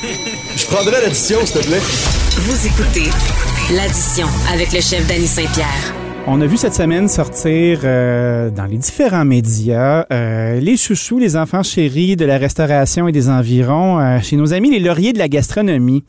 Je 0.00 0.66
prendrais 0.66 1.00
l'addition, 1.02 1.44
s'il 1.44 1.60
te 1.60 1.66
plaît. 1.66 1.80
Vous 1.80 2.66
écoutez 2.66 3.10
l'addition 3.74 4.28
avec 4.52 4.72
le 4.72 4.80
chef 4.80 5.04
Danny 5.08 5.26
Saint-Pierre. 5.26 5.92
On 6.28 6.40
a 6.40 6.46
vu 6.46 6.56
cette 6.56 6.74
semaine 6.74 7.08
sortir 7.08 7.80
euh, 7.82 8.48
dans 8.50 8.66
les 8.66 8.76
différents 8.76 9.24
médias 9.24 10.06
euh, 10.12 10.60
les 10.60 10.76
chouchous, 10.76 11.18
les 11.18 11.36
enfants 11.36 11.64
chéris 11.64 12.14
de 12.14 12.24
la 12.24 12.38
restauration 12.38 13.08
et 13.08 13.12
des 13.12 13.28
environs 13.28 13.98
euh, 13.98 14.20
chez 14.20 14.36
nos 14.36 14.52
amis 14.52 14.70
les 14.70 14.78
lauriers 14.78 15.12
de 15.12 15.18
la 15.18 15.28
gastronomie. 15.28 16.04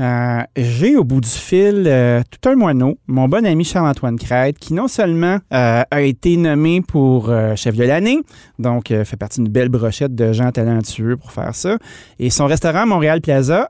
Euh, 0.00 0.40
J'ai 0.56 0.96
au 0.96 1.04
bout 1.04 1.20
du 1.20 1.28
fil 1.28 1.84
euh, 1.86 2.22
tout 2.30 2.48
un 2.48 2.54
moineau, 2.54 2.96
mon 3.06 3.28
bon 3.28 3.44
ami 3.44 3.64
Charles-Antoine 3.64 4.18
Crête, 4.18 4.58
qui 4.58 4.72
non 4.72 4.88
seulement 4.88 5.36
euh, 5.52 5.82
a 5.90 6.00
été 6.00 6.38
nommé 6.38 6.80
pour 6.80 7.30
chef 7.56 7.76
de 7.76 7.84
l'année, 7.84 8.20
donc 8.58 8.88
fait 8.88 9.16
partie 9.18 9.42
d'une 9.42 9.52
belle 9.52 9.68
brochette 9.68 10.14
de 10.14 10.32
gens 10.32 10.50
talentueux 10.52 11.16
pour 11.18 11.32
faire 11.32 11.54
ça, 11.54 11.76
et 12.18 12.30
son 12.30 12.46
restaurant 12.46 12.86
Montréal 12.86 13.20
Plaza 13.20 13.68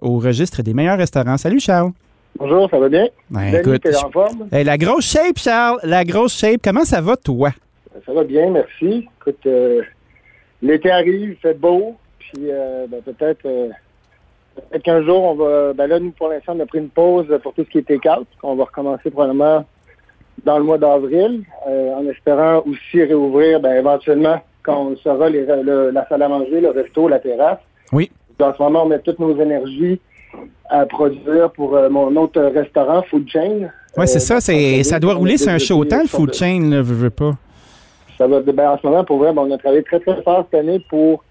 au 0.00 0.18
registre 0.18 0.62
des 0.62 0.74
meilleurs 0.74 0.98
restaurants. 0.98 1.36
Salut 1.36 1.60
Charles. 1.60 1.92
Bonjour, 2.38 2.68
ça 2.70 2.78
va 2.78 2.88
bien? 2.88 3.06
Ben, 3.30 3.54
écoute, 3.54 3.86
en 4.04 4.10
forme? 4.10 4.48
Hey, 4.52 4.64
la 4.64 4.78
grosse 4.78 5.04
shape, 5.04 5.36
Charles, 5.36 5.78
la 5.82 6.04
grosse 6.04 6.36
shape. 6.36 6.60
Comment 6.64 6.84
ça 6.84 7.00
va, 7.00 7.16
toi? 7.16 7.50
Ça 8.06 8.12
va 8.12 8.24
bien, 8.24 8.50
merci. 8.50 9.06
Écoute, 9.20 9.44
euh, 9.46 9.82
l'été 10.62 10.90
arrive, 10.90 11.36
fait 11.42 11.58
beau, 11.58 11.96
puis 12.18 12.48
ben, 12.88 13.02
peut-être 13.04 13.46
euh, 13.46 13.68
peut-être 14.54 14.82
qu'un 14.82 15.02
jour, 15.02 15.22
on 15.24 15.34
va... 15.34 15.72
Ben 15.72 15.86
là, 15.86 15.98
nous, 15.98 16.10
pour 16.12 16.28
l'instant, 16.28 16.54
on 16.56 16.60
a 16.60 16.66
pris 16.66 16.78
une 16.78 16.88
pause 16.90 17.26
pour 17.42 17.52
tout 17.54 17.64
ce 17.64 17.70
qui 17.70 17.78
est 17.78 17.82
take-out. 17.86 18.26
On 18.42 18.54
va 18.54 18.64
recommencer 18.64 19.10
probablement 19.10 19.64
dans 20.44 20.58
le 20.58 20.64
mois 20.64 20.78
d'avril, 20.78 21.42
euh, 21.68 21.94
en 21.94 22.06
espérant 22.08 22.62
aussi 22.66 23.02
réouvrir, 23.04 23.60
ben, 23.60 23.72
éventuellement, 23.74 24.40
quand 24.62 24.78
on 24.86 24.96
saura 24.96 25.28
les, 25.28 25.44
le- 25.44 25.90
la 25.90 26.06
salle 26.08 26.22
à 26.22 26.28
manger, 26.28 26.60
le 26.60 26.70
resto, 26.70 27.08
la 27.08 27.18
terrasse. 27.18 27.58
Oui. 27.92 28.10
En 28.40 28.54
ce 28.54 28.62
moment, 28.62 28.84
on 28.84 28.86
met 28.88 29.00
toutes 29.00 29.18
nos 29.18 29.36
énergies 29.38 30.00
à 30.70 30.86
produire 30.86 31.50
pour 31.50 31.76
euh, 31.76 31.90
mon 31.90 32.14
autre 32.16 32.40
restaurant, 32.40 33.02
Food 33.02 33.28
Chain. 33.28 33.68
Ouais, 33.96 34.06
c'est 34.06 34.16
Euh, 34.16 34.20
ça. 34.20 34.40
C'est, 34.40 34.82
ça 34.84 34.98
doit 35.00 35.14
rouler 35.14 35.36
sur 35.36 35.50
un 35.52 35.58
show 35.58 35.84
temps, 35.84 36.00
le 36.00 36.06
food 36.08 36.32
chain, 36.32 36.60
là, 36.70 36.76
veux, 36.80 36.94
veux 36.94 37.10
pas. 37.10 37.32
Ça 38.16 38.26
va, 38.26 38.40
ben, 38.40 38.70
en 38.70 38.78
ce 38.78 38.86
moment, 38.86 39.04
pour 39.04 39.18
vrai, 39.18 39.32
ben, 39.32 39.42
on 39.42 39.50
a 39.50 39.58
travaillé 39.58 39.82
très, 39.82 39.98
très 40.00 40.22
fort 40.22 40.46
cette 40.50 40.60
année 40.60 40.78
pour 40.88 41.22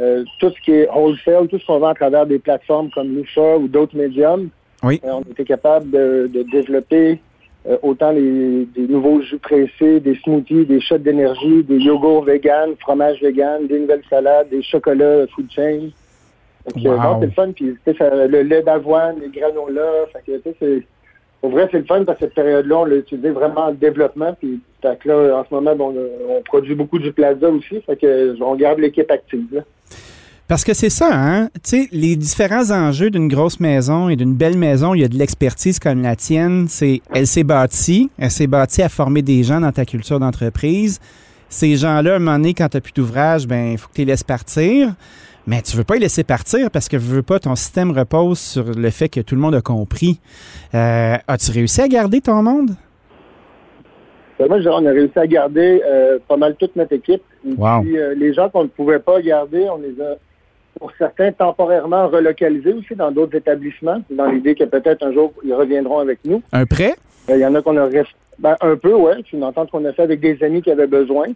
euh, 0.00 0.24
tout 0.40 0.50
ce 0.50 0.60
qui 0.62 0.72
est 0.72 0.88
wholesale, 0.88 1.48
tout 1.48 1.58
ce 1.58 1.66
qu'on 1.66 1.78
vend 1.78 1.88
à 1.88 1.94
travers 1.94 2.26
des 2.26 2.38
plateformes 2.38 2.90
comme 2.90 3.14
Lucha 3.14 3.56
ou 3.58 3.68
d'autres 3.68 3.96
médiums. 3.96 4.48
Oui. 4.82 5.00
Euh, 5.04 5.10
on 5.12 5.30
était 5.30 5.44
capable 5.44 5.90
de, 5.90 6.28
de 6.32 6.42
développer 6.50 7.20
euh, 7.68 7.76
autant 7.82 8.10
les, 8.10 8.64
des 8.74 8.88
nouveaux 8.88 9.20
jus 9.20 9.38
pressés, 9.38 10.00
des 10.00 10.16
smoothies, 10.24 10.64
des 10.66 10.80
shots 10.80 10.98
d'énergie, 10.98 11.62
des 11.62 11.78
yogourts 11.78 12.24
vegan, 12.24 12.70
fromage 12.80 13.20
vegan, 13.22 13.66
des 13.68 13.78
nouvelles 13.78 14.02
salades, 14.10 14.48
des 14.50 14.62
chocolats 14.62 15.26
food 15.28 15.46
chain. 15.50 15.90
Donc, 16.66 16.84
Wow. 16.84 16.96
non, 16.96 17.20
c'est 17.20 17.26
le 17.26 17.32
fun. 17.32 17.52
Puis, 17.52 17.76
ça- 17.98 18.26
le 18.26 18.42
lait 18.42 18.62
d'avoine, 18.62 19.16
les 19.20 19.28
granolas. 19.28 20.06
Fait 20.12 20.22
que, 20.42 20.52
c'est- 20.60 20.82
pour 21.40 21.50
vrai, 21.50 21.68
c'est 21.72 21.78
le 21.78 21.84
fun 21.84 22.04
parce 22.04 22.18
que 22.18 22.24
cette 22.26 22.34
période-là, 22.34 22.78
on 22.78 22.84
l'a 22.84 22.96
utilisé 22.96 23.30
vraiment 23.30 23.62
en 23.66 23.72
développement. 23.72 24.32
Puis, 24.38 24.60
là, 25.04 25.38
en 25.40 25.44
ce 25.44 25.52
moment, 25.54 25.74
bon, 25.74 25.94
on, 26.28 26.36
on 26.36 26.42
produit 26.42 26.76
beaucoup 26.76 27.00
du 27.00 27.12
plaza 27.12 27.48
aussi. 27.48 27.80
Fait 27.82 27.96
que, 27.96 28.40
on 28.40 28.54
garde 28.54 28.78
l'équipe 28.78 29.10
active. 29.10 29.44
Là. 29.52 29.60
Parce 30.52 30.64
que 30.64 30.74
c'est 30.74 30.90
ça, 30.90 31.08
hein? 31.10 31.48
Tu 31.64 31.84
sais, 31.84 31.88
les 31.92 32.14
différents 32.14 32.70
enjeux 32.72 33.08
d'une 33.08 33.26
grosse 33.26 33.58
maison 33.58 34.10
et 34.10 34.16
d'une 34.16 34.34
belle 34.34 34.58
maison, 34.58 34.92
il 34.92 35.00
y 35.00 35.04
a 35.04 35.08
de 35.08 35.16
l'expertise 35.16 35.78
comme 35.78 36.02
la 36.02 36.14
tienne. 36.14 36.66
C'est, 36.68 37.00
elle 37.14 37.26
s'est 37.26 37.42
bâtie, 37.42 38.10
elle 38.18 38.30
s'est 38.30 38.46
bâtie 38.46 38.82
à 38.82 38.90
former 38.90 39.22
des 39.22 39.44
gens 39.44 39.62
dans 39.62 39.72
ta 39.72 39.86
culture 39.86 40.20
d'entreprise. 40.20 41.00
Ces 41.48 41.76
gens-là, 41.76 42.12
à 42.12 42.16
un 42.16 42.18
moment 42.18 42.36
donné, 42.36 42.52
quand 42.52 42.68
tu 42.68 42.76
n'as 42.76 42.80
plus 42.82 42.92
d'ouvrage, 42.92 43.46
ben, 43.46 43.72
il 43.72 43.78
faut 43.78 43.88
que 43.88 43.94
tu 43.94 44.02
les 44.02 44.08
laisses 44.08 44.24
partir. 44.24 44.90
Mais 45.46 45.62
tu 45.62 45.74
veux 45.74 45.84
pas 45.84 45.94
les 45.94 46.00
laisser 46.00 46.22
partir 46.22 46.70
parce 46.70 46.90
que 46.90 46.98
veux 46.98 47.22
pas, 47.22 47.38
ton 47.38 47.56
système 47.56 47.90
repose 47.90 48.38
sur 48.38 48.64
le 48.64 48.90
fait 48.90 49.08
que 49.08 49.20
tout 49.20 49.34
le 49.34 49.40
monde 49.40 49.54
a 49.54 49.62
compris. 49.62 50.20
Euh, 50.74 51.14
as-tu 51.28 51.50
réussi 51.50 51.80
à 51.80 51.88
garder 51.88 52.20
ton 52.20 52.42
monde? 52.42 52.72
Que 54.38 54.46
moi, 54.46 54.58
on 54.66 54.84
a 54.84 54.90
réussi 54.90 55.18
à 55.18 55.26
garder 55.26 55.82
euh, 55.82 56.18
pas 56.28 56.36
mal 56.36 56.56
toute 56.56 56.76
notre 56.76 56.92
équipe. 56.92 57.22
Wow. 57.42 57.80
puis, 57.80 57.96
euh, 57.96 58.14
les 58.14 58.34
gens 58.34 58.50
qu'on 58.50 58.64
ne 58.64 58.68
pouvait 58.68 58.98
pas 58.98 59.22
garder, 59.22 59.66
on 59.70 59.78
les 59.78 59.98
a, 59.98 60.16
pour 60.78 60.92
certains, 60.98 61.32
temporairement 61.32 62.08
relocalisés 62.08 62.72
aussi 62.72 62.94
dans 62.94 63.10
d'autres 63.10 63.36
établissements, 63.36 64.02
dans 64.10 64.26
l'idée 64.26 64.54
que 64.54 64.64
peut-être 64.64 65.04
un 65.04 65.12
jour, 65.12 65.32
ils 65.44 65.54
reviendront 65.54 65.98
avec 65.98 66.18
nous. 66.24 66.42
Un 66.52 66.66
prêt? 66.66 66.94
Euh, 67.28 67.36
Il 67.36 67.40
y 67.40 67.46
en 67.46 67.54
a 67.54 67.62
qu'on 67.62 67.76
a 67.76 67.88
ben, 68.38 68.56
un 68.60 68.76
peu, 68.76 68.94
ouais. 68.94 69.16
C'est 69.18 69.36
une 69.36 69.44
entente 69.44 69.70
qu'on 69.70 69.84
a 69.84 69.92
fait 69.92 70.02
avec 70.02 70.20
des 70.20 70.42
amis 70.42 70.62
qui 70.62 70.70
avaient 70.70 70.86
besoin. 70.86 71.26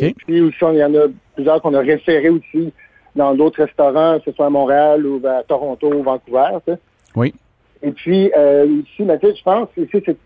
Et 0.00 0.14
puis 0.14 0.40
aussi, 0.40 0.56
il 0.72 0.78
y 0.78 0.84
en 0.84 0.94
a 0.94 1.06
plusieurs 1.34 1.62
qu'on 1.62 1.74
a 1.74 1.80
référés 1.80 2.30
aussi 2.30 2.72
dans 3.14 3.34
d'autres 3.34 3.62
restaurants, 3.62 4.18
que 4.18 4.30
ce 4.30 4.32
soit 4.32 4.46
à 4.46 4.50
Montréal 4.50 5.06
ou 5.06 5.20
à 5.26 5.42
Toronto 5.42 5.92
ou 5.92 6.02
Vancouver. 6.02 6.58
Oui. 7.14 7.34
Et 7.82 7.92
puis 7.92 8.30
euh, 8.36 8.66
ici, 8.66 8.88
tu 8.96 9.04
sais, 9.06 9.36
je 9.36 9.42
pense 9.42 9.68
ici, 9.76 10.02
c'est 10.04 10.16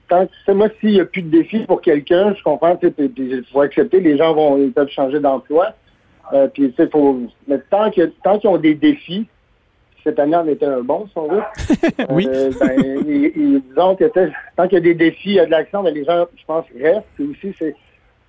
sais, 0.46 0.54
moi, 0.54 0.68
s'il 0.80 0.92
n'y 0.92 1.00
a 1.00 1.04
plus 1.04 1.22
de 1.22 1.30
défis 1.30 1.66
pour 1.66 1.82
quelqu'un, 1.82 2.34
je 2.34 2.42
comprends, 2.42 2.76
puis 2.76 2.90
il 2.98 3.44
faut 3.52 3.60
accepter, 3.60 4.00
les 4.00 4.16
gens 4.16 4.32
vont 4.32 4.56
ils 4.56 4.72
peuvent 4.72 4.88
changer 4.88 5.20
d'emploi. 5.20 5.74
Euh, 6.32 6.48
puis 6.48 6.70
tu 6.70 6.76
sais, 6.76 6.88
faut. 6.88 7.18
Mais 7.46 7.58
tant 7.70 7.90
que 7.90 8.02
tant 8.24 8.38
qu'ils 8.38 8.48
ont 8.50 8.56
des 8.58 8.74
défis, 8.74 9.26
cette 10.04 10.18
année 10.18 10.34
en 10.36 10.46
était 10.48 10.66
un 10.66 10.80
bon, 10.80 11.06
si 11.06 11.12
on 11.16 11.28
veut. 11.28 11.42
Oui. 12.10 12.26
Euh, 12.28 12.50
ben, 12.58 13.04
et- 13.06 13.26
et 13.26 13.60
disons 13.68 13.94
que 13.96 14.04
tant 14.56 14.66
qu'il 14.68 14.78
y 14.78 14.80
a 14.80 14.80
des 14.80 14.94
défis, 14.94 15.30
il 15.30 15.34
y 15.34 15.40
a 15.40 15.46
de 15.46 15.50
l'action, 15.50 15.82
mais 15.82 15.92
les 15.92 16.04
gens, 16.04 16.26
je 16.36 16.44
pense, 16.46 16.64
restent. 16.80 17.06
Puis 17.16 17.24
aussi, 17.30 17.54
c'est 17.58 17.74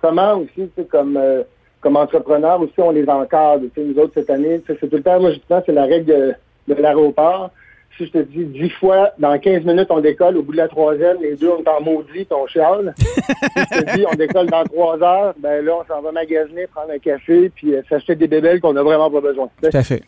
comment 0.00 0.34
aussi, 0.38 0.68
comme 0.90 1.16
euh, 1.16 1.42
comme 1.80 1.96
entrepreneur 1.96 2.60
aussi, 2.60 2.74
on 2.78 2.90
les 2.92 3.08
encadre. 3.08 3.66
Tu 3.74 3.80
sais, 3.80 3.86
nous 3.86 3.98
autres, 4.02 4.12
cette 4.14 4.30
année, 4.30 4.60
c'est 4.66 4.78
tout 4.88 4.96
le 4.96 5.02
temps, 5.02 5.20
moi, 5.20 5.32
justement, 5.32 5.62
c'est 5.66 5.72
la 5.72 5.84
règle 5.84 6.06
de, 6.06 6.34
de 6.74 6.80
l'aéroport. 6.80 7.50
Si 7.96 8.06
je 8.06 8.10
te 8.10 8.18
dis 8.18 8.44
dix 8.44 8.70
fois, 8.70 9.10
dans 9.18 9.38
15 9.38 9.64
minutes, 9.64 9.86
on 9.90 10.00
décolle, 10.00 10.36
au 10.36 10.42
bout 10.42 10.52
de 10.52 10.56
la 10.56 10.68
troisième, 10.68 11.18
les 11.22 11.36
deux, 11.36 11.50
on 11.50 11.62
est 11.62 11.68
en 11.68 11.80
maudit, 11.80 12.26
ton 12.26 12.46
chiale. 12.46 12.92
si 12.98 13.04
je 13.06 13.80
te 13.80 13.96
dis, 13.96 14.04
on 14.10 14.16
décolle 14.16 14.46
dans 14.46 14.64
trois 14.64 15.00
heures, 15.00 15.34
ben 15.38 15.64
là, 15.64 15.76
on 15.80 15.84
s'en 15.86 16.02
va 16.02 16.10
magasiner, 16.10 16.66
prendre 16.66 16.90
un 16.90 16.98
café, 16.98 17.50
puis 17.54 17.74
euh, 17.74 17.82
s'acheter 17.88 18.16
des 18.16 18.26
bébelles 18.26 18.60
qu'on 18.60 18.72
n'a 18.72 18.82
vraiment 18.82 19.10
pas 19.10 19.20
besoin. 19.20 19.48
Tout 19.62 19.70
à 19.72 19.82
fait. 19.82 20.02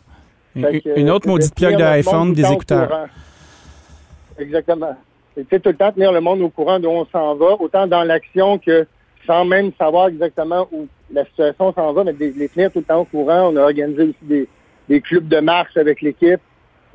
Fait 0.59 0.81
que, 0.81 0.99
Une 0.99 1.09
autre 1.09 1.27
maudite 1.27 1.55
plug 1.55 1.77
d'iPhone, 1.77 2.33
des 2.33 2.51
écouteurs. 2.51 3.07
Exactement. 4.37 4.95
Et 5.37 5.43
tu 5.43 5.49
sais, 5.49 5.59
tout 5.59 5.69
le 5.69 5.75
temps 5.75 5.91
tenir 5.91 6.11
le 6.11 6.19
monde 6.19 6.41
au 6.41 6.49
courant 6.49 6.79
d'où 6.79 6.89
on 6.89 7.05
s'en 7.05 7.35
va, 7.35 7.55
autant 7.59 7.87
dans 7.87 8.03
l'action 8.03 8.57
que 8.57 8.87
sans 9.25 9.45
même 9.45 9.71
savoir 9.77 10.07
exactement 10.07 10.67
où 10.71 10.87
la 11.11 11.25
situation 11.25 11.73
s'en 11.73 11.93
va, 11.93 12.03
mais 12.03 12.13
de 12.13 12.33
les 12.35 12.49
tenir 12.49 12.71
tout 12.71 12.79
le 12.79 12.85
temps 12.85 13.01
au 13.01 13.05
courant. 13.05 13.51
On 13.51 13.55
a 13.57 13.61
organisé 13.61 14.03
aussi 14.03 14.15
des, 14.23 14.47
des 14.89 15.01
clubs 15.01 15.27
de 15.27 15.39
marche 15.39 15.77
avec 15.77 16.01
l'équipe, 16.01 16.39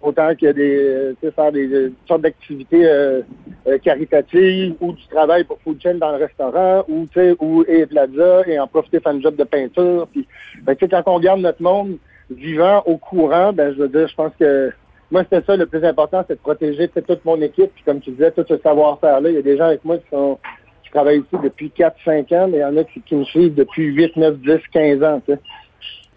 autant 0.02 0.34
que 0.34 0.52
des, 0.52 1.30
faire 1.30 1.52
des, 1.52 1.72
euh, 1.72 1.92
sortes 2.06 2.22
d'activités 2.22 2.86
euh, 2.86 3.22
euh, 3.66 3.78
caritatives 3.78 4.74
ou 4.80 4.92
du 4.92 5.06
travail 5.06 5.44
pour 5.44 5.58
Food 5.62 5.80
Chain 5.82 5.94
dans 5.94 6.12
le 6.12 6.18
restaurant, 6.18 6.84
ou 6.88 7.06
ou 7.40 7.64
et 7.68 7.86
Plaza, 7.86 8.42
et 8.46 8.58
en 8.58 8.66
profiter 8.66 9.00
faire 9.00 9.12
un 9.12 9.20
job 9.20 9.36
de 9.36 9.44
peinture. 9.44 10.08
Puis, 10.10 10.26
ben, 10.62 10.76
quand 10.76 11.02
on 11.06 11.20
garde 11.20 11.40
notre 11.40 11.62
monde 11.62 11.98
vivant, 12.30 12.82
au 12.86 12.96
courant, 12.96 13.52
ben, 13.52 13.72
je 13.74 13.78
veux 13.82 13.88
dire, 13.88 14.08
je 14.08 14.14
pense 14.14 14.32
que 14.38 14.72
moi, 15.12 15.24
c'était 15.24 15.44
ça 15.44 15.56
le 15.56 15.66
plus 15.66 15.84
important, 15.84 16.24
c'est 16.26 16.36
de 16.36 16.40
protéger 16.40 16.88
toute 16.88 17.24
mon 17.26 17.40
équipe. 17.42 17.70
Puis 17.74 17.84
comme 17.84 18.00
tu 18.00 18.12
disais, 18.12 18.30
tout 18.30 18.44
ce 18.48 18.56
savoir-faire-là. 18.56 19.28
Il 19.28 19.34
y 19.34 19.38
a 19.38 19.42
des 19.42 19.58
gens 19.58 19.66
avec 19.66 19.84
moi 19.84 19.98
qui 19.98 20.90
travaillent 20.90 21.18
ici 21.18 21.36
depuis 21.42 21.70
4-5 21.76 22.34
ans, 22.34 22.48
mais 22.48 22.58
il 22.58 22.60
y 22.60 22.64
en 22.64 22.76
a 22.78 22.84
qui, 22.84 23.14
me 23.14 23.24
suivent 23.24 23.54
depuis 23.54 23.84
8, 23.84 24.16
9, 24.16 24.38
10, 24.38 24.58
15 24.72 25.02
ans. 25.02 25.22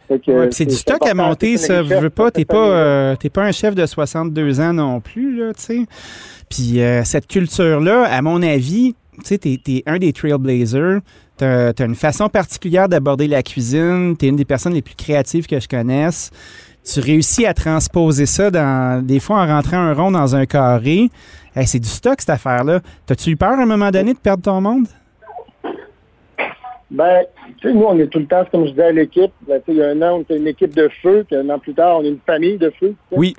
Ouais, 0.10 0.50
c'est 0.52 0.66
du 0.66 0.76
stock 0.76 1.06
à 1.06 1.14
monter, 1.14 1.58
ça. 1.58 1.84
Je 1.84 1.96
veux 1.96 2.10
pas, 2.10 2.32
t'es 2.32 2.46
pas, 2.46 2.70
euh, 2.70 3.16
pas 3.34 3.44
un 3.44 3.52
chef 3.52 3.76
de 3.76 3.86
62 3.86 4.60
ans 4.60 4.74
non 4.74 5.02
plus, 5.02 5.38
là, 5.38 5.54
tu 5.54 5.64
sais. 5.64 5.86
Puis 6.50 6.82
euh, 6.82 7.04
cette 7.04 7.28
culture-là, 7.28 8.04
à 8.04 8.22
mon 8.22 8.42
avis, 8.42 8.96
tu 9.20 9.26
sais, 9.26 9.38
t'es, 9.38 9.84
un 9.86 9.98
des 9.98 10.14
trailblazers. 10.14 11.00
T'as, 11.38 11.74
t'as 11.74 11.86
une 11.86 11.96
façon 11.96 12.30
particulière 12.30 12.88
d'aborder 12.88 13.28
la 13.28 13.44
cuisine. 13.44 14.16
T'es 14.18 14.28
une 14.28 14.36
des 14.36 14.46
personnes 14.46 14.74
les 14.74 14.82
plus 14.82 14.96
créatives 14.96 15.48
que 15.48 15.60
je 15.60 15.68
connaisse. 15.68 16.32
Tu 16.84 17.00
réussis 17.00 17.46
à 17.46 17.54
transposer 17.54 18.26
ça 18.26 18.52
dans, 18.52 19.04
des 19.04 19.20
fois 19.20 19.42
en 19.42 19.48
rentrant 19.48 19.78
un 19.78 19.94
rond 19.94 20.12
dans 20.12 20.36
un 20.36 20.46
carré. 20.46 21.10
Hey, 21.56 21.66
c'est 21.66 21.80
du 21.80 21.90
stock, 21.90 22.16
cette 22.20 22.30
affaire-là. 22.30 22.82
T'as-tu 23.06 23.32
eu 23.32 23.36
peur 23.36 23.54
à 23.54 23.64
un 23.64 23.66
moment 23.66 23.90
donné 23.90 24.14
de 24.14 24.20
perdre 24.20 24.44
ton 24.44 24.62
monde? 24.62 24.88
Ben, 26.92 27.24
tu 27.60 27.68
sais, 27.68 27.74
nous, 27.74 27.84
on 27.84 27.98
est 27.98 28.08
tout 28.08 28.20
le 28.20 28.28
temps, 28.28 28.46
comme 28.52 28.66
je 28.66 28.72
disais 28.72 28.84
à 28.84 28.92
l'équipe, 28.92 29.32
ben, 29.48 29.60
tu 29.60 29.72
sais, 29.72 29.72
il 29.72 29.78
y 29.78 29.84
a 29.84 29.90
un 29.90 30.02
an, 30.02 30.18
on 30.18 30.22
était 30.22 30.38
une 30.38 30.48
équipe 30.48 30.76
de 30.76 30.90
feu, 31.02 31.26
puis 31.28 31.36
un 31.36 31.50
an 31.50 31.58
plus 31.58 31.74
tard, 31.74 31.98
on 32.00 32.04
est 32.04 32.10
une 32.10 32.20
famille 32.26 32.58
de 32.58 32.70
feu. 32.80 32.94
Oui. 33.12 33.36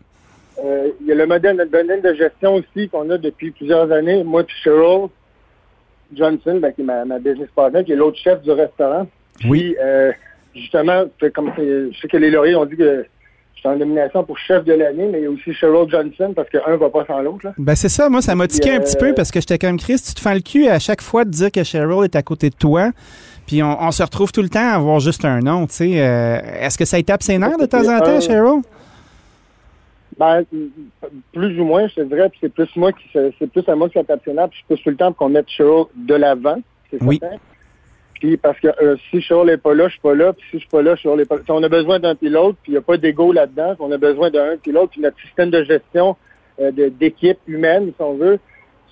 Euh, 0.65 0.89
il 1.01 1.07
y 1.07 1.13
a 1.13 1.15
le 1.15 1.27
modèle, 1.27 1.57
notre 1.57 1.71
modèle 1.71 2.03
de 2.03 2.15
gestion 2.15 2.55
aussi 2.55 2.89
qu'on 2.89 3.11
a 3.11 3.19
depuis 3.19 3.51
plusieurs 3.51 3.93
années. 3.93 4.25
Moi 4.25 4.43
puis 4.45 4.57
Cheryl 4.63 5.09
Johnson, 6.15 6.59
ben, 6.61 6.73
qui 6.73 6.81
est 6.81 6.85
ma, 6.85 7.05
ma 7.05 7.19
business 7.19 7.49
partner, 7.55 7.85
qui 7.85 7.93
est 7.93 7.97
l'autre 7.97 8.19
chef 8.19 8.43
du 8.43 8.51
restaurant. 8.51 9.07
Oui. 9.45 9.61
Puis, 9.61 9.77
euh, 9.81 10.13
justement, 10.55 11.05
comme 11.35 11.53
je 11.57 11.91
sais 12.01 12.09
que 12.09 12.17
les 12.17 12.31
lauriers 12.31 12.57
ont 12.57 12.65
dit 12.65 12.77
que 12.77 13.05
j'étais 13.55 13.69
en 13.69 13.77
nomination 13.77 14.25
pour 14.25 14.39
chef 14.39 14.65
de 14.65 14.73
l'année, 14.73 15.09
mais 15.11 15.21
il 15.21 15.25
y 15.25 15.27
a 15.27 15.31
aussi 15.31 15.53
Cheryl 15.53 15.89
Johnson, 15.91 16.33
parce 16.35 16.49
qu'un 16.49 16.77
va 16.77 16.89
pas 16.89 17.05
sans 17.07 17.21
l'autre. 17.21 17.49
Ben 17.59 17.75
c'est 17.75 17.89
ça, 17.89 18.09
moi 18.09 18.23
ça 18.23 18.35
m'a 18.35 18.47
tiqué 18.49 18.73
un 18.73 18.77
euh, 18.77 18.81
petit 18.81 18.97
peu 18.97 19.15
parce 19.15 19.31
que 19.31 19.41
j'étais 19.41 19.59
comme 19.59 19.79
Chris, 19.79 20.01
tu 20.07 20.15
te 20.15 20.21
fais 20.21 20.35
le 20.35 20.41
cul 20.41 20.69
à 20.69 20.79
chaque 20.79 21.03
fois 21.03 21.25
de 21.25 21.31
dire 21.31 21.53
que 21.53 21.63
Cheryl 21.63 22.05
est 22.05 22.17
à 22.17 22.23
côté 22.23 22.51
de 22.51 22.57
toi. 22.57 22.93
Puis 23.47 23.63
on, 23.63 23.81
on 23.83 23.91
se 23.93 24.03
retrouve 24.03 24.33
tout 24.33 24.43
le 24.43 24.49
temps 24.49 24.69
à 24.73 24.75
avoir 24.75 24.99
juste 25.01 25.25
un 25.25 25.41
nom, 25.41 25.67
tu 25.67 25.75
sais. 25.75 26.01
Euh, 26.01 26.39
Est-ce 26.61 26.77
que 26.77 26.85
ça 26.85 27.01
tape 27.03 27.23
ses 27.23 27.39
nerfs 27.39 27.59
de 27.59 27.67
temps 27.67 27.87
en 27.89 27.99
temps, 28.01 28.17
Euh, 28.17 28.21
Cheryl? 28.21 28.63
Ben, 30.19 30.45
plus 31.33 31.61
ou 31.61 31.65
moins, 31.65 31.87
je 31.89 31.95
te 31.97 32.01
dirais, 32.03 32.29
puis 32.31 32.39
c'est 32.41 32.53
plus 32.53 32.75
moi 32.77 32.91
qui 32.93 33.05
c'est 33.13 33.47
plus 33.51 33.69
à 33.69 33.75
moi 33.75 33.89
qui 33.89 33.99
c'est 33.99 34.11
actionnaire, 34.11 34.49
puis 34.49 34.59
je 34.63 34.67
pousse 34.75 34.83
tout 34.83 34.91
le 34.91 34.97
temps 34.97 35.13
qu'on 35.13 35.29
mette 35.29 35.49
Cheryl 35.51 35.85
de 35.95 36.15
l'avant, 36.15 36.57
c'est 36.91 37.03
Oui. 37.03 37.19
certain. 37.21 37.37
Puis 38.15 38.39
parce 38.39 38.59
que 38.59 38.69
euh, 38.83 38.97
si 39.11 39.21
Cheryl 39.21 39.45
n'est 39.47 39.59
pas 39.59 39.75
là, 39.75 39.89
je 39.89 39.93
suis 39.93 40.01
pas 40.01 40.15
là, 40.15 40.33
puis 40.33 40.43
si 40.51 40.57
je 40.57 40.59
suis 40.61 40.69
pas 40.71 40.81
là, 40.81 40.97
Cheryl 40.97 41.19
n'est 41.19 41.27
pas 41.27 41.37
là. 41.37 41.43
Si 41.45 41.51
on 41.51 41.63
a 41.63 41.69
besoin 41.69 41.99
d'un 42.01 42.15
pilote, 42.15 42.57
puis 42.63 42.73
il 42.73 42.75
n'y 42.77 42.79
a 42.79 42.83
pas 42.83 42.97
d'ego 42.97 43.31
là-dedans, 43.31 43.75
on 43.79 43.93
a 43.93 43.99
besoin 43.99 44.31
d'un 44.31 44.57
pilote, 44.57 44.91
puis 44.91 45.03
notre 45.03 45.21
système 45.21 45.51
de 45.51 45.63
gestion 45.65 46.17
euh, 46.61 46.71
d'équipe 46.99 47.39
humaine, 47.47 47.89
si 47.89 48.03
on 48.03 48.15
veut, 48.15 48.39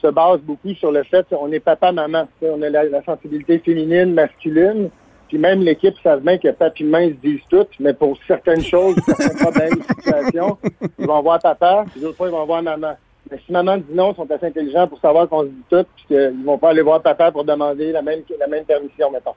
se 0.04 0.10
base 0.10 0.40
beaucoup 0.40 0.74
sur 0.74 0.92
le 0.92 1.02
fait 1.04 1.26
qu'on 1.28 1.50
est 1.52 1.60
papa-maman. 1.60 2.28
On 2.42 2.60
a 2.62 2.68
la, 2.68 2.84
la 2.84 3.02
sensibilité 3.04 3.58
féminine, 3.58 4.12
masculine, 4.12 4.90
puis 5.28 5.38
même 5.38 5.60
l'équipe 5.62 5.94
savent 6.02 6.20
bien 6.20 6.38
que 6.38 6.48
maman 6.84 6.98
ils 6.98 7.14
se 7.14 7.20
disent 7.20 7.46
tout, 7.50 7.66
mais 7.80 7.94
pour 7.94 8.16
certaines 8.26 8.62
choses, 8.62 8.94
certains 9.06 9.34
problèmes, 9.36 9.82
situations, 9.96 10.58
ils 10.98 11.06
vont 11.06 11.22
voir 11.22 11.38
papa, 11.40 11.84
puis 11.90 12.00
d'autres 12.00 12.16
fois, 12.16 12.28
ils 12.28 12.32
vont 12.32 12.44
voir 12.44 12.62
maman. 12.62 12.94
Mais 13.30 13.38
si 13.46 13.52
maman 13.52 13.78
dit 13.78 13.94
non, 13.94 14.12
ils 14.12 14.16
sont 14.16 14.30
assez 14.30 14.46
intelligents 14.46 14.86
pour 14.86 15.00
savoir 15.00 15.28
qu'on 15.28 15.44
se 15.44 15.48
dit 15.48 15.64
tout, 15.70 15.84
puis 15.96 16.04
qu'ils 16.08 16.44
vont 16.44 16.58
pas 16.58 16.70
aller 16.70 16.82
voir 16.82 17.00
papa 17.00 17.32
pour 17.32 17.44
demander 17.44 17.90
la 17.90 18.02
même, 18.02 18.20
la 18.38 18.46
même 18.46 18.64
permission, 18.64 19.10
mettons. 19.10 19.32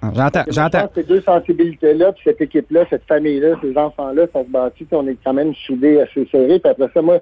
Ah, 0.00 0.10
J'entends, 0.14 0.44
j'entends. 0.48 0.88
Ces 0.94 1.02
deux 1.02 1.20
sensibilités-là, 1.20 2.12
puis 2.12 2.22
cette 2.24 2.40
équipe-là, 2.40 2.86
cette 2.88 3.04
famille-là, 3.04 3.56
ces 3.60 3.76
enfants-là, 3.76 4.22
ça 4.32 4.42
se 4.42 4.48
bâtit, 4.48 4.84
puis 4.84 4.96
on 4.96 5.06
est 5.06 5.18
quand 5.22 5.34
même 5.34 5.54
soudés 5.66 6.00
assez 6.00 6.26
serrés. 6.32 6.58
Puis 6.58 6.70
après 6.70 6.88
ça, 6.94 7.02
moi, 7.02 7.18